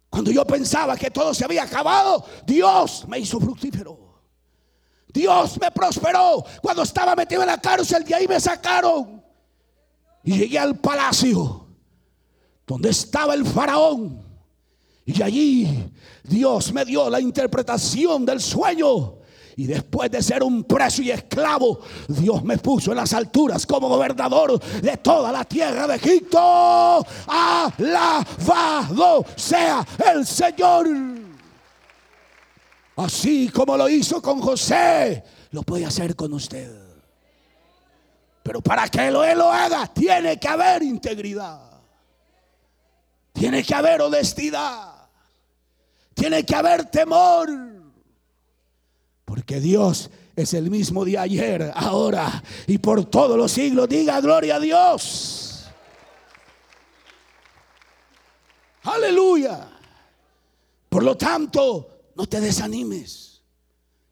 Cuando 0.09 0.31
yo 0.31 0.45
pensaba 0.45 0.95
que 0.95 1.11
todo 1.11 1.33
se 1.33 1.43
había 1.43 1.63
acabado, 1.63 2.23
Dios 2.45 3.05
me 3.07 3.19
hizo 3.19 3.39
fructífero. 3.39 4.21
Dios 5.11 5.59
me 5.59 5.71
prosperó. 5.71 6.43
Cuando 6.61 6.83
estaba 6.83 7.15
metido 7.15 7.41
en 7.41 7.47
la 7.47 7.59
cárcel, 7.59 8.03
de 8.03 8.15
ahí 8.15 8.27
me 8.27 8.39
sacaron. 8.39 9.23
Y 10.23 10.37
llegué 10.37 10.59
al 10.59 10.79
palacio 10.79 11.67
donde 12.65 12.89
estaba 12.89 13.33
el 13.33 13.45
faraón. 13.45 14.23
Y 15.05 15.21
allí 15.23 15.91
Dios 16.23 16.71
me 16.71 16.85
dio 16.85 17.09
la 17.09 17.19
interpretación 17.19 18.25
del 18.25 18.39
sueño 18.39 19.18
y 19.59 19.67
después 19.67 20.09
de 20.09 20.23
ser 20.23 20.41
un 20.41 20.63
preso 20.63 21.01
y 21.01 21.11
esclavo, 21.11 21.81
Dios 22.07 22.41
me 22.45 22.57
puso 22.57 22.91
en 22.91 22.97
las 22.97 23.11
alturas 23.11 23.65
como 23.65 23.89
gobernador 23.89 24.57
de 24.57 24.95
toda 24.95 25.33
la 25.33 25.43
tierra 25.43 25.85
de 25.85 25.97
Egipto. 25.97 27.05
Alabado 27.27 29.25
sea 29.35 29.85
el 30.13 30.25
Señor. 30.25 30.87
Así 32.95 33.49
como 33.49 33.75
lo 33.75 33.89
hizo 33.89 34.21
con 34.21 34.39
José, 34.39 35.25
lo 35.51 35.61
puede 35.63 35.85
hacer 35.85 36.15
con 36.15 36.31
usted. 36.31 36.73
Pero 38.41 38.61
para 38.61 38.87
que 38.87 39.11
lo, 39.11 39.25
él 39.25 39.39
lo 39.39 39.51
haga, 39.51 39.87
tiene 39.87 40.39
que 40.39 40.47
haber 40.47 40.83
integridad. 40.83 41.59
Tiene 43.33 43.61
que 43.61 43.75
haber 43.75 44.03
honestidad. 44.03 44.93
Tiene 46.13 46.45
que 46.45 46.55
haber 46.55 46.85
temor. 46.85 47.68
Porque 49.39 49.61
Dios 49.61 50.09
es 50.35 50.53
el 50.53 50.69
mismo 50.69 51.05
de 51.05 51.17
ayer, 51.17 51.71
ahora 51.73 52.43
y 52.67 52.77
por 52.77 53.05
todos 53.05 53.37
los 53.37 53.49
siglos. 53.53 53.87
Diga 53.87 54.19
gloria 54.19 54.57
a 54.57 54.59
Dios. 54.59 55.63
Aleluya. 58.83 59.65
Por 60.89 61.03
lo 61.03 61.15
tanto, 61.15 62.11
no 62.15 62.25
te 62.25 62.41
desanimes. 62.41 63.41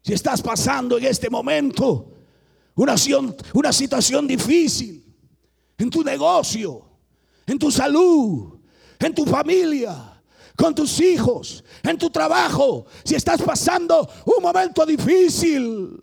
Si 0.00 0.14
estás 0.14 0.40
pasando 0.40 0.96
en 0.96 1.04
este 1.04 1.28
momento 1.28 2.10
una, 2.76 2.94
una 3.52 3.70
situación 3.70 4.26
difícil 4.26 5.14
en 5.76 5.90
tu 5.90 6.02
negocio, 6.02 6.88
en 7.46 7.58
tu 7.58 7.70
salud, 7.70 8.58
en 8.98 9.14
tu 9.14 9.26
familia, 9.26 10.07
con 10.58 10.74
tus 10.74 11.00
hijos, 11.00 11.62
en 11.84 11.96
tu 11.96 12.10
trabajo, 12.10 12.84
si 13.04 13.14
estás 13.14 13.40
pasando 13.40 14.10
un 14.24 14.42
momento 14.42 14.84
difícil 14.84 16.00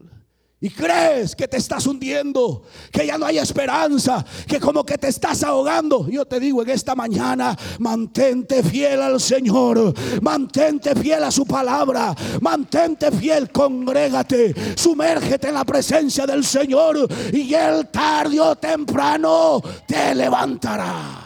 y 0.62 0.70
crees 0.70 1.36
que 1.36 1.46
te 1.46 1.58
estás 1.58 1.86
hundiendo, 1.86 2.64
que 2.90 3.06
ya 3.06 3.18
no 3.18 3.26
hay 3.26 3.38
esperanza, 3.38 4.26
que 4.48 4.62
como 4.62 4.86
que 4.86 4.98
te 4.98 5.10
estás 5.10 5.44
ahogando, 5.44 6.08
yo 6.10 6.24
te 6.24 6.40
digo 6.40 6.62
en 6.62 6.70
esta 6.70 6.96
mañana, 6.96 7.54
mantente 7.80 8.64
fiel 8.64 9.02
al 9.02 9.20
Señor, 9.20 9.94
mantente 10.22 10.96
fiel 10.96 11.26
a 11.26 11.32
su 11.32 11.46
palabra, 11.46 12.16
mantente 12.40 13.12
fiel, 13.12 13.52
congrégate, 13.52 14.56
sumérgete 14.78 15.50
en 15.50 15.56
la 15.56 15.66
presencia 15.66 16.26
del 16.26 16.46
Señor 16.46 17.10
y 17.34 17.54
Él 17.54 17.90
tarde 17.90 18.40
o 18.40 18.56
temprano 18.56 19.62
te 19.86 20.16
levantará. 20.16 21.25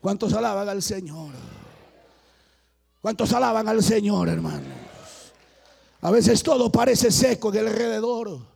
¿Cuántos 0.00 0.32
alaban 0.32 0.68
al 0.68 0.82
Señor? 0.82 1.32
¿Cuántos 3.00 3.32
alaban 3.32 3.68
al 3.68 3.82
Señor, 3.82 4.28
hermanos? 4.28 4.72
A 6.02 6.10
veces 6.10 6.42
todo 6.42 6.72
parece 6.72 7.10
seco 7.10 7.52
en 7.52 7.58
el 7.58 7.68
alrededor. 7.68 8.49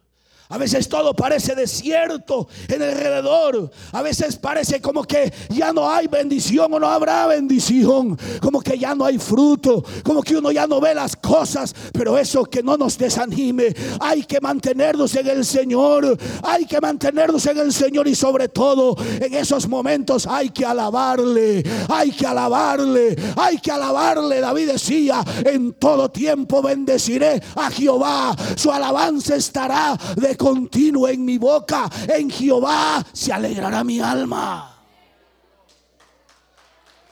A 0.50 0.59
veces 0.59 0.88
todo 0.90 1.14
parece 1.14 1.54
desierto 1.54 2.48
en 2.68 2.83
alrededor. 2.83 3.70
A 3.92 4.02
veces 4.02 4.37
parece 4.37 4.78
como 4.80 5.02
que 5.04 5.33
ya 5.48 5.72
no 5.72 5.90
hay 5.90 6.07
bendición 6.07 6.72
o 6.72 6.78
no 6.78 6.87
habrá 6.87 7.26
bendición. 7.26 8.18
Como 8.42 8.61
que 8.61 8.78
ya 8.78 8.94
no 8.94 9.07
hay 9.07 9.18
fruto. 9.18 9.83
Como 10.02 10.22
que 10.22 10.37
uno 10.37 10.52
ya 10.52 10.66
no 10.66 10.80
ve 10.80 10.94
las 10.94 11.16
cosas. 11.16 11.74
Pero 11.92 12.18
eso 12.18 12.44
que 12.44 12.62
no 12.62 12.76
nos 12.76 12.98
desanime. 12.98 13.74
Hay 14.00 14.24
que 14.24 14.38
mantenernos 14.38 15.14
en 15.16 15.28
el 15.28 15.46
Señor. 15.46 16.18
Hay 16.42 16.66
que 16.66 16.78
mantenernos 16.78 17.46
en 17.46 17.59
el 17.59 17.72
Señor. 17.72 18.07
Y 18.07 18.14
sobre 18.14 18.48
todo 18.48 18.96
en 19.20 19.33
esos 19.33 19.66
momentos 19.66 20.26
hay 20.26 20.50
que 20.50 20.66
alabarle. 20.66 21.64
Hay 21.88 22.11
que 22.11 22.26
alabarle. 22.26 23.16
Hay 23.37 23.59
que 23.59 23.70
alabarle. 23.70 24.40
David 24.42 24.72
decía, 24.72 25.24
en 25.42 25.72
todo 25.72 26.11
tiempo 26.11 26.61
bendeciré 26.61 27.42
a 27.57 27.70
Jehová. 27.70 28.37
Su 28.57 28.70
alabanza 28.70 29.37
estará 29.37 29.98
de 30.16 30.34
continuo 30.37 31.09
en 31.09 31.25
mi 31.25 31.38
boca. 31.38 31.90
En 32.09 32.31
Jehová 32.31 33.05
se 33.12 33.33
alegrará 33.33 33.85
mi 33.85 34.01
alma. 34.01 34.70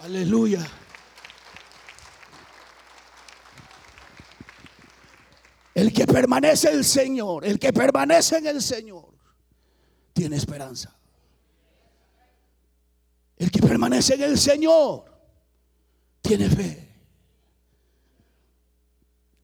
Aleluya. 0.00 0.66
El 5.74 5.92
que 5.92 6.06
permanece 6.06 6.68
en 6.68 6.78
el 6.78 6.84
Señor, 6.84 7.44
el 7.46 7.58
que 7.58 7.72
permanece 7.72 8.36
en 8.36 8.46
el 8.46 8.62
Señor, 8.62 9.08
tiene 10.12 10.36
esperanza. 10.36 10.94
El 13.36 13.50
que 13.50 13.60
permanece 13.60 14.14
en 14.14 14.22
el 14.22 14.38
Señor, 14.38 15.04
tiene 16.20 16.48
fe. 16.48 16.88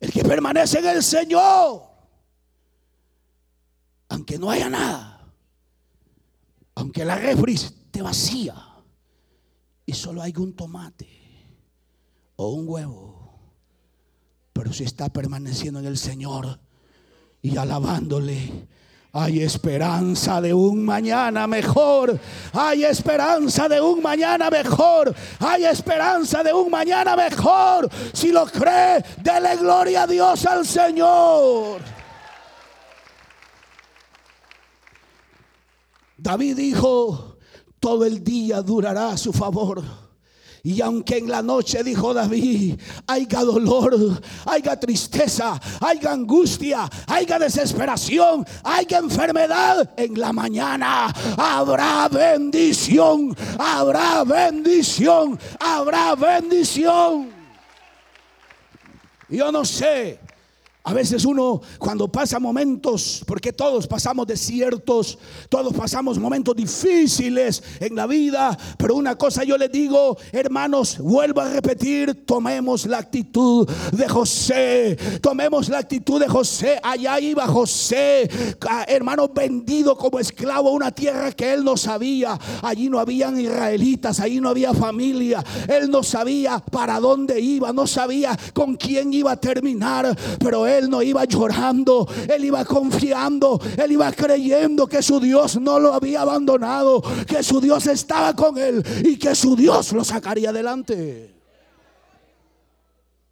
El 0.01 0.13
que 0.13 0.23
permanece 0.23 0.79
en 0.79 0.87
el 0.87 1.03
Señor, 1.03 1.88
aunque 4.09 4.39
no 4.39 4.51
haya 4.51 4.71
nada, 4.71 5.27
aunque 6.75 7.05
la 7.05 7.17
refri 7.17 7.55
esté 7.55 8.03
vacía 8.03 8.55
y 9.85 9.93
solo 9.93 10.23
hay 10.23 10.33
un 10.37 10.55
tomate 10.55 11.09
o 12.37 12.51
un 12.51 12.69
huevo, 12.69 13.41
pero 14.53 14.73
si 14.73 14.85
está 14.85 15.09
permaneciendo 15.09 15.81
en 15.81 15.87
el 15.87 15.99
Señor 15.99 16.59
y 17.43 17.57
alabándole, 17.57 18.69
Hay 19.13 19.41
esperanza 19.41 20.41
de 20.41 20.53
un 20.53 20.85
mañana 20.85 21.47
mejor. 21.47 22.21
Hay 22.53 22.85
esperanza 22.85 23.69
de 23.69 23.81
un 23.81 24.03
mañana 24.03 24.51
mejor. 24.51 25.15
Hay 25.41 25.65
esperanza 25.65 26.43
de 26.43 26.53
un 26.53 26.71
mañana 26.71 27.17
mejor. 27.17 27.89
Si 28.13 28.31
lo 28.31 28.45
cree, 28.47 29.03
dele 29.23 29.57
gloria 29.57 30.03
a 30.03 30.07
Dios 30.07 30.45
al 30.45 30.67
Señor. 30.67 31.98
David 36.19 36.57
dijo, 36.57 37.37
todo 37.79 38.05
el 38.05 38.25
día 38.25 38.61
durará 38.61 39.17
su 39.17 39.33
favor. 39.33 39.85
Y 40.65 40.81
aunque 40.81 41.19
en 41.19 41.31
la 41.31 41.41
noche, 41.41 41.85
dijo 41.85 42.13
David, 42.13 42.75
haya 43.07 43.41
dolor, 43.45 44.21
haya 44.45 44.79
tristeza, 44.79 45.59
haya 45.81 46.13
angustia, 46.13 46.91
haya 47.07 47.39
desesperación, 47.39 48.45
haya 48.65 48.99
enfermedad, 48.99 49.95
en 49.97 50.19
la 50.19 50.33
mañana 50.33 51.07
habrá 51.37 52.09
bendición, 52.09 53.37
habrá 53.57 54.25
bendición, 54.25 55.39
habrá 55.61 56.17
bendición. 56.17 57.31
Yo 59.29 59.53
no 59.53 59.65
sé 59.65 60.19
a 60.89 60.95
veces 60.95 61.27
uno 61.27 61.61
cuando 61.79 62.11
pasa 62.11 62.39
momentos, 62.39 63.23
porque 63.27 63.53
todos 63.53 63.87
pasamos 63.87 64.27
desiertos, 64.27 65.19
todos 65.51 65.75
pasamos 65.75 66.19
momentos 66.19 66.57
difíciles 66.57 67.63
en 67.79 67.95
la 67.95 68.07
vida, 68.07 68.57
pero 68.79 68.95
una 68.95 69.15
cosa 69.15 69.45
yo 69.45 69.59
les 69.59 69.71
digo, 69.71 70.17
hermanos, 70.33 70.97
vuelvo 70.97 71.43
a 71.43 71.51
repetir, 71.51 72.25
tomemos 72.25 72.87
la 72.87 72.97
actitud 72.97 73.69
de 73.93 74.09
José, 74.09 74.97
tomemos 75.21 75.69
la 75.69 75.77
actitud 75.77 76.19
de 76.19 76.27
José, 76.27 76.81
allá 76.83 77.21
iba 77.21 77.47
José, 77.47 78.27
hermano 78.87 79.29
vendido 79.29 79.95
como 79.95 80.19
esclavo 80.19 80.71
a 80.71 80.73
una 80.73 80.91
tierra 80.91 81.33
que 81.33 81.53
él 81.53 81.65
no 81.65 81.77
sabía, 81.77 82.39
allí 82.63 82.89
no 82.89 82.99
habían 82.99 83.39
israelitas, 83.39 84.21
allí 84.21 84.41
no 84.41 84.49
había 84.49 84.73
familia, 84.73 85.45
él 85.69 85.91
no 85.91 86.03
sabía 86.03 86.61
para 86.61 86.99
dónde 86.99 87.39
iba, 87.43 87.75
no 87.75 87.87
sabía 87.87 88.35
con 88.55 88.77
quién 88.77 89.13
iba 89.13 89.33
a 89.33 89.37
terminar, 89.37 90.17
pero 90.39 90.67
él 90.67 90.78
él 90.79 90.89
no 90.89 91.03
iba 91.03 91.25
llorando, 91.25 92.09
él 92.29 92.45
iba 92.45 92.65
confiando, 92.65 93.61
él 93.77 93.93
iba 93.93 94.11
creyendo 94.13 94.87
que 94.87 95.03
su 95.03 95.21
Dios 95.21 95.61
no 95.61 95.79
lo 95.79 95.93
había 95.93 96.23
abandonado, 96.23 97.03
que 97.27 97.43
su 97.43 97.61
Dios 97.61 97.87
estaba 97.87 98.35
con 98.35 98.57
él 98.59 98.85
y 99.05 99.19
que 99.19 99.35
su 99.35 99.55
Dios 99.55 99.93
lo 99.93 100.05
sacaría 100.05 100.51
adelante. 100.51 101.35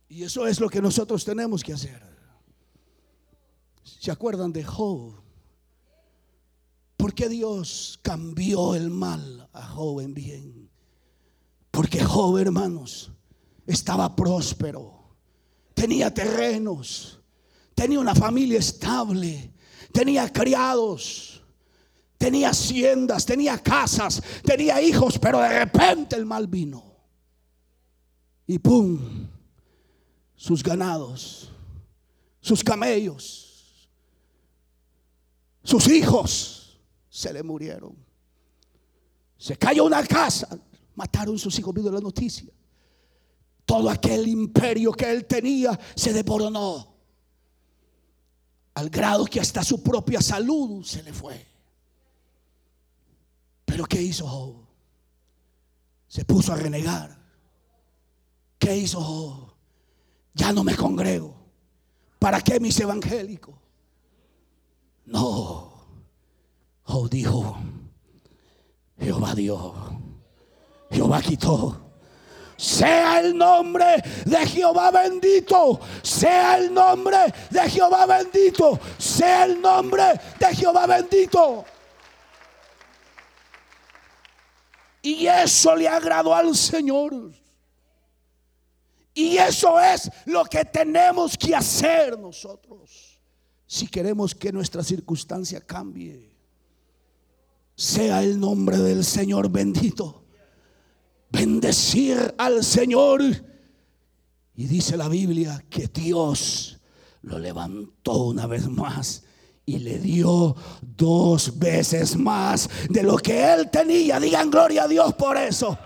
Y 0.09 0.23
eso 0.23 0.47
es 0.47 0.61
lo 0.61 0.69
que 0.69 0.81
nosotros 0.81 1.25
tenemos 1.25 1.63
que 1.63 1.73
hacer. 1.73 2.03
¿Se 3.83 4.11
acuerdan 4.11 4.53
de 4.53 4.65
Job? 4.65 5.15
¿Por 6.97 7.15
qué 7.15 7.29
Dios 7.29 7.99
cambió 8.03 8.75
el 8.75 8.91
mal 8.91 9.49
a 9.53 9.67
Job 9.67 10.01
en 10.01 10.15
bien? 10.15 10.71
Porque 11.71 12.03
Job, 12.03 12.39
hermanos, 12.39 13.13
estaba 13.67 14.15
próspero, 14.17 15.17
tenía 15.75 16.13
terrenos, 16.13 17.16
tenía 17.77 18.01
una 18.01 18.15
familia 18.15 18.59
estable, 18.59 19.53
tenía 19.93 20.33
criados, 20.33 21.43
tenía 22.17 22.49
haciendas, 22.49 23.25
tenía 23.27 23.59
casas, 23.59 24.21
tenía 24.43 24.81
hijos, 24.81 25.19
pero 25.19 25.39
de 25.41 25.61
repente 25.61 26.17
el 26.17 26.25
mal 26.25 26.49
vino. 26.49 26.83
Y 28.47 28.59
pum, 28.59 29.29
sus 30.35 30.63
ganados, 30.63 31.53
sus 32.41 32.65
camellos, 32.65 33.91
sus 35.63 35.87
hijos 35.89 36.81
se 37.11 37.33
le 37.33 37.43
murieron. 37.43 37.95
Se 39.37 39.55
cayó 39.59 39.85
una 39.85 40.03
casa, 40.07 40.49
mataron 40.95 41.39
sus 41.39 41.59
hijos, 41.59 41.75
viendo 41.75 41.93
la 41.93 42.01
noticia. 42.01 42.51
Todo 43.67 43.91
aquel 43.91 44.27
imperio 44.29 44.93
que 44.93 45.11
él 45.11 45.27
tenía 45.27 45.79
se 45.95 46.15
deporonó 46.15 46.96
al 48.77 48.91
grado 48.91 49.25
que 49.25 49.41
hasta 49.41 49.65
su 49.65 49.83
propia 49.83 50.21
salud 50.21 50.85
se 50.85 51.03
le 51.03 51.11
fue. 51.11 51.47
Pero 53.65 53.87
¿qué 53.87 54.03
hizo 54.03 54.29
Job? 54.29 54.55
Se 56.07 56.27
puso 56.27 56.53
a 56.53 56.57
renegar. 56.57 57.19
¿Qué 58.59 58.77
hizo 58.77 59.01
Job? 59.01 59.55
Ya 60.35 60.53
no 60.53 60.63
me 60.63 60.77
congrego. 60.77 61.35
¿Para 62.19 62.43
qué 62.43 62.61
mis 62.61 62.79
evangélicos? 62.79 63.55
No. 65.07 65.73
Job 66.83 67.09
dijo, 67.09 67.57
Jehová 68.99 69.35
dio, 69.35 69.75
Jehová 70.91 71.23
quitó. 71.23 71.86
Sea 72.57 73.21
el 73.21 73.37
nombre 73.37 74.03
de 74.25 74.47
Jehová 74.47 74.91
bendito. 74.91 75.79
Sea 76.03 76.57
el 76.59 76.73
nombre 76.73 77.19
de 77.51 77.71
Jehová 77.71 78.07
bendito. 78.07 78.81
Sea 78.99 79.45
el 79.45 79.61
nombre 79.61 80.05
de 80.39 80.55
Jehová 80.55 80.87
bendito. 80.87 81.65
Y 85.03 85.27
eso 85.27 85.77
le 85.77 85.87
agradó 85.87 86.35
al 86.35 86.57
Señor. 86.57 87.31
Y 89.13 89.37
eso 89.37 89.79
es 89.81 90.11
lo 90.25 90.45
que 90.45 90.65
tenemos 90.65 91.37
que 91.37 91.55
hacer 91.55 92.19
nosotros. 92.19 93.21
Si 93.67 93.87
queremos 93.89 94.35
que 94.35 94.53
nuestra 94.53 94.83
circunstancia 94.83 95.61
cambie. 95.61 96.35
Sea 97.75 98.23
el 98.23 98.41
nombre 98.41 98.79
del 98.79 99.05
Señor 99.05 99.51
bendito 99.51 100.26
bendecir 101.31 102.35
al 102.39 102.65
Señor. 102.65 103.23
Y 104.55 104.67
dice 104.67 104.97
la 104.97 105.09
Biblia 105.09 105.65
que 105.69 105.87
Dios 105.89 106.81
lo 107.23 107.39
levantó 107.39 108.25
una 108.25 108.47
vez 108.47 108.69
más 108.69 109.25
y 109.67 109.79
le 109.81 109.99
dio 109.99 110.55
dos 110.81 111.59
veces 111.59 112.17
más 112.17 112.71
de 112.89 113.03
lo 113.03 113.17
que 113.17 113.53
él 113.53 113.69
tenía. 113.71 114.21
Digan 114.21 114.51
gloria 114.51 114.85
a 114.85 114.89
Dios 114.89 115.13
por 115.15 115.37
eso. 115.37 115.77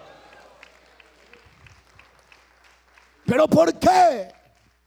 Pero 3.25 3.49
¿por 3.49 3.79
qué? 3.79 4.29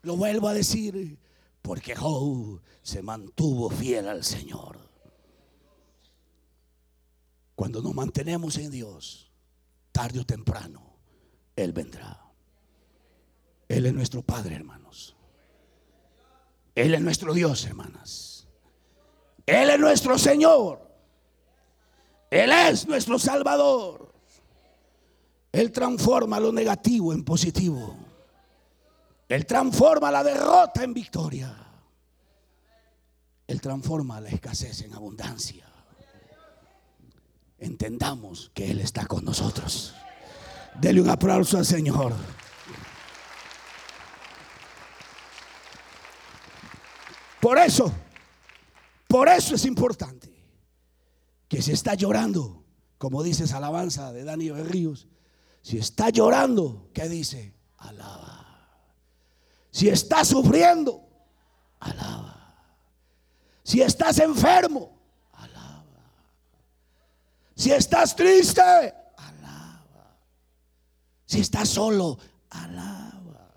Lo 0.04 0.16
vuelvo 0.16 0.48
a 0.48 0.54
decir. 0.54 1.18
Porque 1.62 1.96
Job 1.96 2.62
se 2.82 3.02
mantuvo 3.02 3.70
fiel 3.70 4.10
al 4.10 4.24
Señor. 4.24 4.78
Cuando 7.56 7.82
nos 7.82 7.96
mantenemos 7.96 8.58
en 8.58 8.70
Dios, 8.70 9.32
tarde 9.94 10.20
o 10.20 10.26
temprano, 10.26 10.98
Él 11.56 11.72
vendrá. 11.72 12.20
Él 13.70 13.86
es 13.86 13.94
nuestro 13.94 14.22
Padre, 14.24 14.56
hermanos. 14.56 15.16
Él 16.76 16.94
es 16.96 17.02
nuestro 17.02 17.34
Dios, 17.34 17.66
hermanas. 17.66 18.48
Él 19.46 19.70
es 19.70 19.80
nuestro 19.80 20.18
Señor. 20.18 20.82
Él 22.30 22.52
es 22.52 22.88
nuestro 22.88 23.20
Salvador. 23.20 24.14
Él 25.52 25.72
transforma 25.72 26.40
lo 26.40 26.52
negativo 26.52 27.14
en 27.14 27.24
positivo. 27.24 27.96
Él 29.30 29.46
transforma 29.46 30.12
la 30.12 30.24
derrota 30.24 30.84
en 30.84 30.94
victoria. 30.94 31.56
Él 33.46 33.62
transforma 33.62 34.20
la 34.20 34.30
escasez 34.30 34.82
en 34.82 34.94
abundancia 34.94 35.73
entendamos 37.64 38.52
que 38.54 38.72
Él 38.72 38.80
está 38.80 39.06
con 39.06 39.24
nosotros. 39.24 39.94
Dele 40.80 41.02
un 41.02 41.10
aplauso 41.10 41.58
al 41.58 41.66
Señor. 41.66 42.14
Por 47.40 47.58
eso, 47.58 47.92
por 49.08 49.28
eso 49.28 49.56
es 49.56 49.66
importante 49.66 50.32
que 51.48 51.62
si 51.62 51.72
está 51.72 51.94
llorando, 51.94 52.64
como 52.98 53.22
dice 53.22 53.44
esa 53.44 53.58
alabanza 53.58 54.14
de 54.14 54.24
Dani 54.24 54.50
Berríos, 54.50 55.08
si 55.62 55.78
está 55.78 56.10
llorando, 56.10 56.90
¿qué 56.94 57.08
dice? 57.10 57.54
Alaba. 57.78 58.46
Si 59.72 59.90
está 59.90 60.24
sufriendo, 60.24 61.08
alaba. 61.80 62.56
Si 63.64 63.82
estás 63.82 64.20
enfermo, 64.20 64.93
si 67.56 67.72
estás 67.72 68.16
triste, 68.16 68.62
alaba. 68.62 70.18
Si 71.26 71.40
estás 71.40 71.70
solo, 71.70 72.18
alaba. 72.50 73.50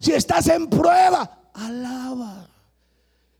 Si 0.00 0.12
estás 0.12 0.48
en 0.48 0.68
prueba, 0.68 1.50
alaba. 1.54 2.48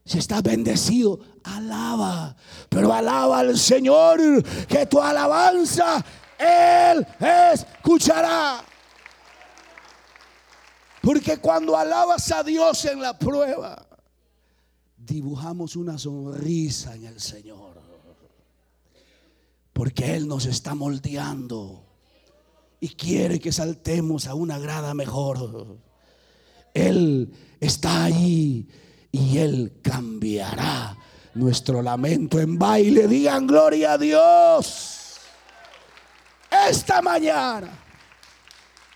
Si 0.05 0.19
estás 0.19 0.43
bendecido, 0.43 1.21
alaba. 1.45 2.35
Pero 2.69 2.93
alaba 2.93 3.41
al 3.41 3.59
Señor 3.59 4.43
que 4.67 4.87
tu 4.87 5.01
alabanza 5.01 6.05
Él 6.39 7.07
escuchará. 7.53 8.65
Porque 11.03 11.39
cuando 11.39 11.77
alabas 11.77 12.31
a 12.33 12.43
Dios 12.43 12.85
en 12.87 13.01
la 13.01 13.19
prueba, 13.19 13.87
dibujamos 14.97 15.77
una 15.77 15.99
sonrisa 15.99 16.95
en 16.95 17.07
el 17.07 17.21
Señor. 17.21 17.68
Porque 19.79 20.17
Él 20.17 20.27
nos 20.27 20.45
está 20.47 20.75
moldeando 20.75 21.85
y 22.81 22.89
quiere 22.89 23.39
que 23.39 23.53
saltemos 23.53 24.27
a 24.27 24.35
una 24.35 24.59
grada 24.59 24.93
mejor. 24.93 25.79
Él 26.75 27.33
está 27.61 28.03
allí 28.03 28.67
y 29.13 29.39
Él 29.39 29.79
cambiará 29.81 30.99
nuestro 31.35 31.81
lamento 31.81 32.41
en 32.41 32.59
baile. 32.59 33.07
Digan 33.07 33.47
gloria 33.47 33.93
a 33.93 33.99
Dios. 33.99 35.21
Esta 36.69 37.01
mañana, 37.01 37.71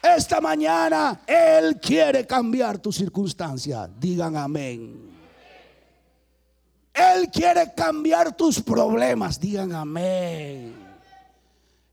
esta 0.03 0.41
mañana 0.41 1.21
Él 1.29 1.79
quiere 1.81 2.27
cambiar 2.27 2.81
tu 2.81 2.91
circunstancia. 2.91 3.87
Digan 3.87 4.37
amén. 4.37 5.12
Él 6.95 7.31
quiere 7.31 7.73
cambiar 7.75 8.37
tus 8.37 8.61
problemas. 8.61 9.41
Digan 9.41 9.75
amén. 9.75 10.75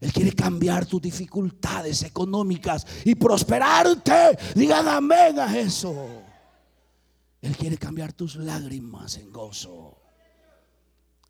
Él 0.01 0.13
quiere 0.13 0.33
cambiar 0.33 0.85
tus 0.85 1.01
dificultades 1.01 2.03
económicas 2.03 2.85
y 3.03 3.15
prosperarte. 3.15 4.37
Digan 4.55 4.87
amén 4.87 5.39
a 5.39 5.57
eso. 5.57 6.23
Él 7.41 7.55
quiere 7.55 7.77
cambiar 7.77 8.13
tus 8.13 8.35
lágrimas 8.35 9.17
en 9.17 9.31
gozo. 9.31 9.97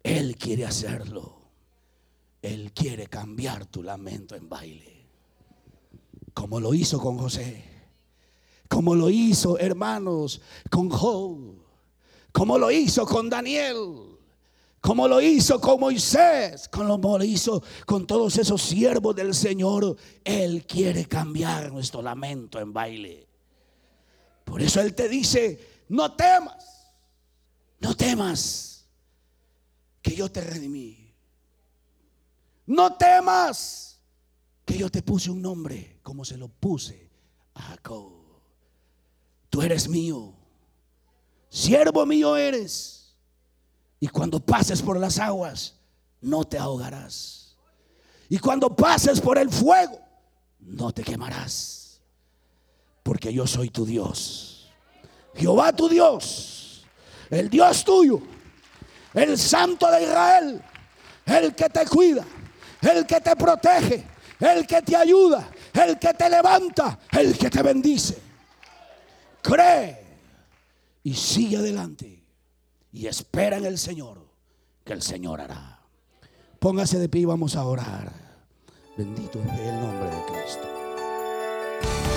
Él 0.03 0.35
quiere 0.37 0.65
hacerlo. 0.65 1.37
Él 2.41 2.71
quiere 2.73 3.07
cambiar 3.07 3.65
tu 3.65 3.83
lamento 3.83 4.35
en 4.35 4.47
baile. 4.47 5.07
Como 6.33 6.59
lo 6.59 6.73
hizo 6.73 6.99
con 6.99 7.17
José. 7.17 7.63
Como 8.67 8.95
lo 8.95 9.09
hizo, 9.09 9.57
hermanos, 9.57 10.41
con 10.69 10.89
Job. 10.89 11.58
Como 12.31 12.57
lo 12.57 12.71
hizo 12.71 13.05
con 13.05 13.29
Daniel. 13.29 14.17
Como 14.81 15.07
lo 15.07 15.21
hizo 15.21 15.59
con 15.59 15.79
Moisés. 15.79 16.67
Como 16.69 17.17
lo 17.17 17.23
hizo 17.23 17.61
con 17.85 18.07
todos 18.07 18.37
esos 18.37 18.61
siervos 18.61 19.15
del 19.15 19.33
Señor. 19.33 19.95
Él 20.23 20.65
quiere 20.65 21.05
cambiar 21.05 21.71
nuestro 21.71 22.01
lamento 22.01 22.59
en 22.59 22.73
baile. 22.73 23.27
Por 24.45 24.61
eso 24.61 24.81
Él 24.81 24.95
te 24.95 25.09
dice, 25.09 25.83
no 25.89 26.13
temas. 26.13 26.87
No 27.79 27.95
temas 27.95 28.87
que 30.01 30.15
yo 30.15 30.31
te 30.31 30.41
redimí. 30.41 31.13
No 32.65 32.95
temas 32.97 33.99
que 34.65 34.77
yo 34.77 34.89
te 34.89 35.01
puse 35.01 35.31
un 35.31 35.41
nombre 35.41 35.99
como 36.03 36.23
se 36.23 36.37
lo 36.37 36.47
puse 36.47 37.09
a 37.55 37.61
Jacob. 37.61 38.11
Tú 39.49 39.61
eres 39.61 39.89
mío. 39.89 40.38
Siervo 41.49 42.05
mío 42.05 42.37
eres. 42.37 43.15
Y 43.99 44.07
cuando 44.07 44.39
pases 44.39 44.81
por 44.81 44.97
las 44.99 45.19
aguas, 45.19 45.75
no 46.21 46.45
te 46.45 46.57
ahogarás. 46.57 47.57
Y 48.29 48.37
cuando 48.37 48.75
pases 48.75 49.19
por 49.19 49.37
el 49.37 49.49
fuego, 49.49 49.99
no 50.59 50.91
te 50.91 51.03
quemarás. 51.03 51.99
Porque 53.03 53.33
yo 53.33 53.47
soy 53.47 53.69
tu 53.69 53.85
Dios. 53.85 54.69
Jehová 55.35 55.73
tu 55.73 55.89
Dios. 55.89 56.85
El 57.29 57.49
Dios 57.49 57.83
tuyo. 57.83 58.21
El 59.13 59.37
Santo 59.37 59.89
de 59.89 60.03
Israel. 60.03 60.61
El 61.25 61.55
que 61.55 61.69
te 61.69 61.85
cuida. 61.85 62.23
El 62.81 63.05
que 63.05 63.19
te 63.19 63.35
protege. 63.35 64.05
El 64.39 64.67
que 64.67 64.81
te 64.83 64.95
ayuda. 64.95 65.49
El 65.73 65.97
que 65.97 66.13
te 66.13 66.29
levanta. 66.29 66.99
El 67.11 67.37
que 67.37 67.49
te 67.49 67.63
bendice. 67.63 68.21
Cree 69.41 70.08
y 71.03 71.13
sigue 71.15 71.57
adelante 71.57 72.23
y 72.91 73.07
espera 73.07 73.57
en 73.57 73.65
el 73.65 73.77
Señor, 73.77 74.27
que 74.83 74.93
el 74.93 75.01
Señor 75.01 75.41
hará. 75.41 75.81
Póngase 76.59 76.99
de 76.99 77.09
pie 77.09 77.21
y 77.21 77.25
vamos 77.25 77.55
a 77.55 77.65
orar. 77.65 78.11
Bendito 78.97 79.39
es 79.39 79.59
el 79.59 79.79
nombre 79.79 80.09
de 80.09 80.25
Cristo. 80.25 80.67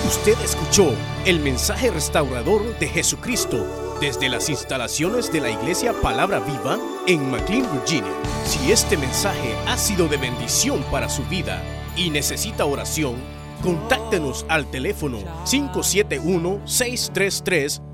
Usted 0.05 0.37
escuchó 0.43 0.93
el 1.25 1.39
mensaje 1.39 1.89
restaurador 1.89 2.77
de 2.77 2.87
Jesucristo 2.87 3.65
desde 4.01 4.27
las 4.27 4.49
instalaciones 4.49 5.31
de 5.31 5.39
la 5.39 5.49
iglesia 5.49 5.93
Palabra 6.01 6.39
Viva 6.39 6.77
en 7.07 7.31
McLean, 7.31 7.71
Virginia. 7.71 8.11
Si 8.45 8.71
este 8.71 8.97
mensaje 8.97 9.55
ha 9.65 9.77
sido 9.77 10.09
de 10.09 10.17
bendición 10.17 10.83
para 10.91 11.07
su 11.07 11.23
vida 11.25 11.63
y 11.95 12.09
necesita 12.09 12.65
oración, 12.65 13.15
contáctenos 13.61 14.45
al 14.49 14.69
teléfono 14.69 15.19
571 15.45 16.67
633 16.67 17.81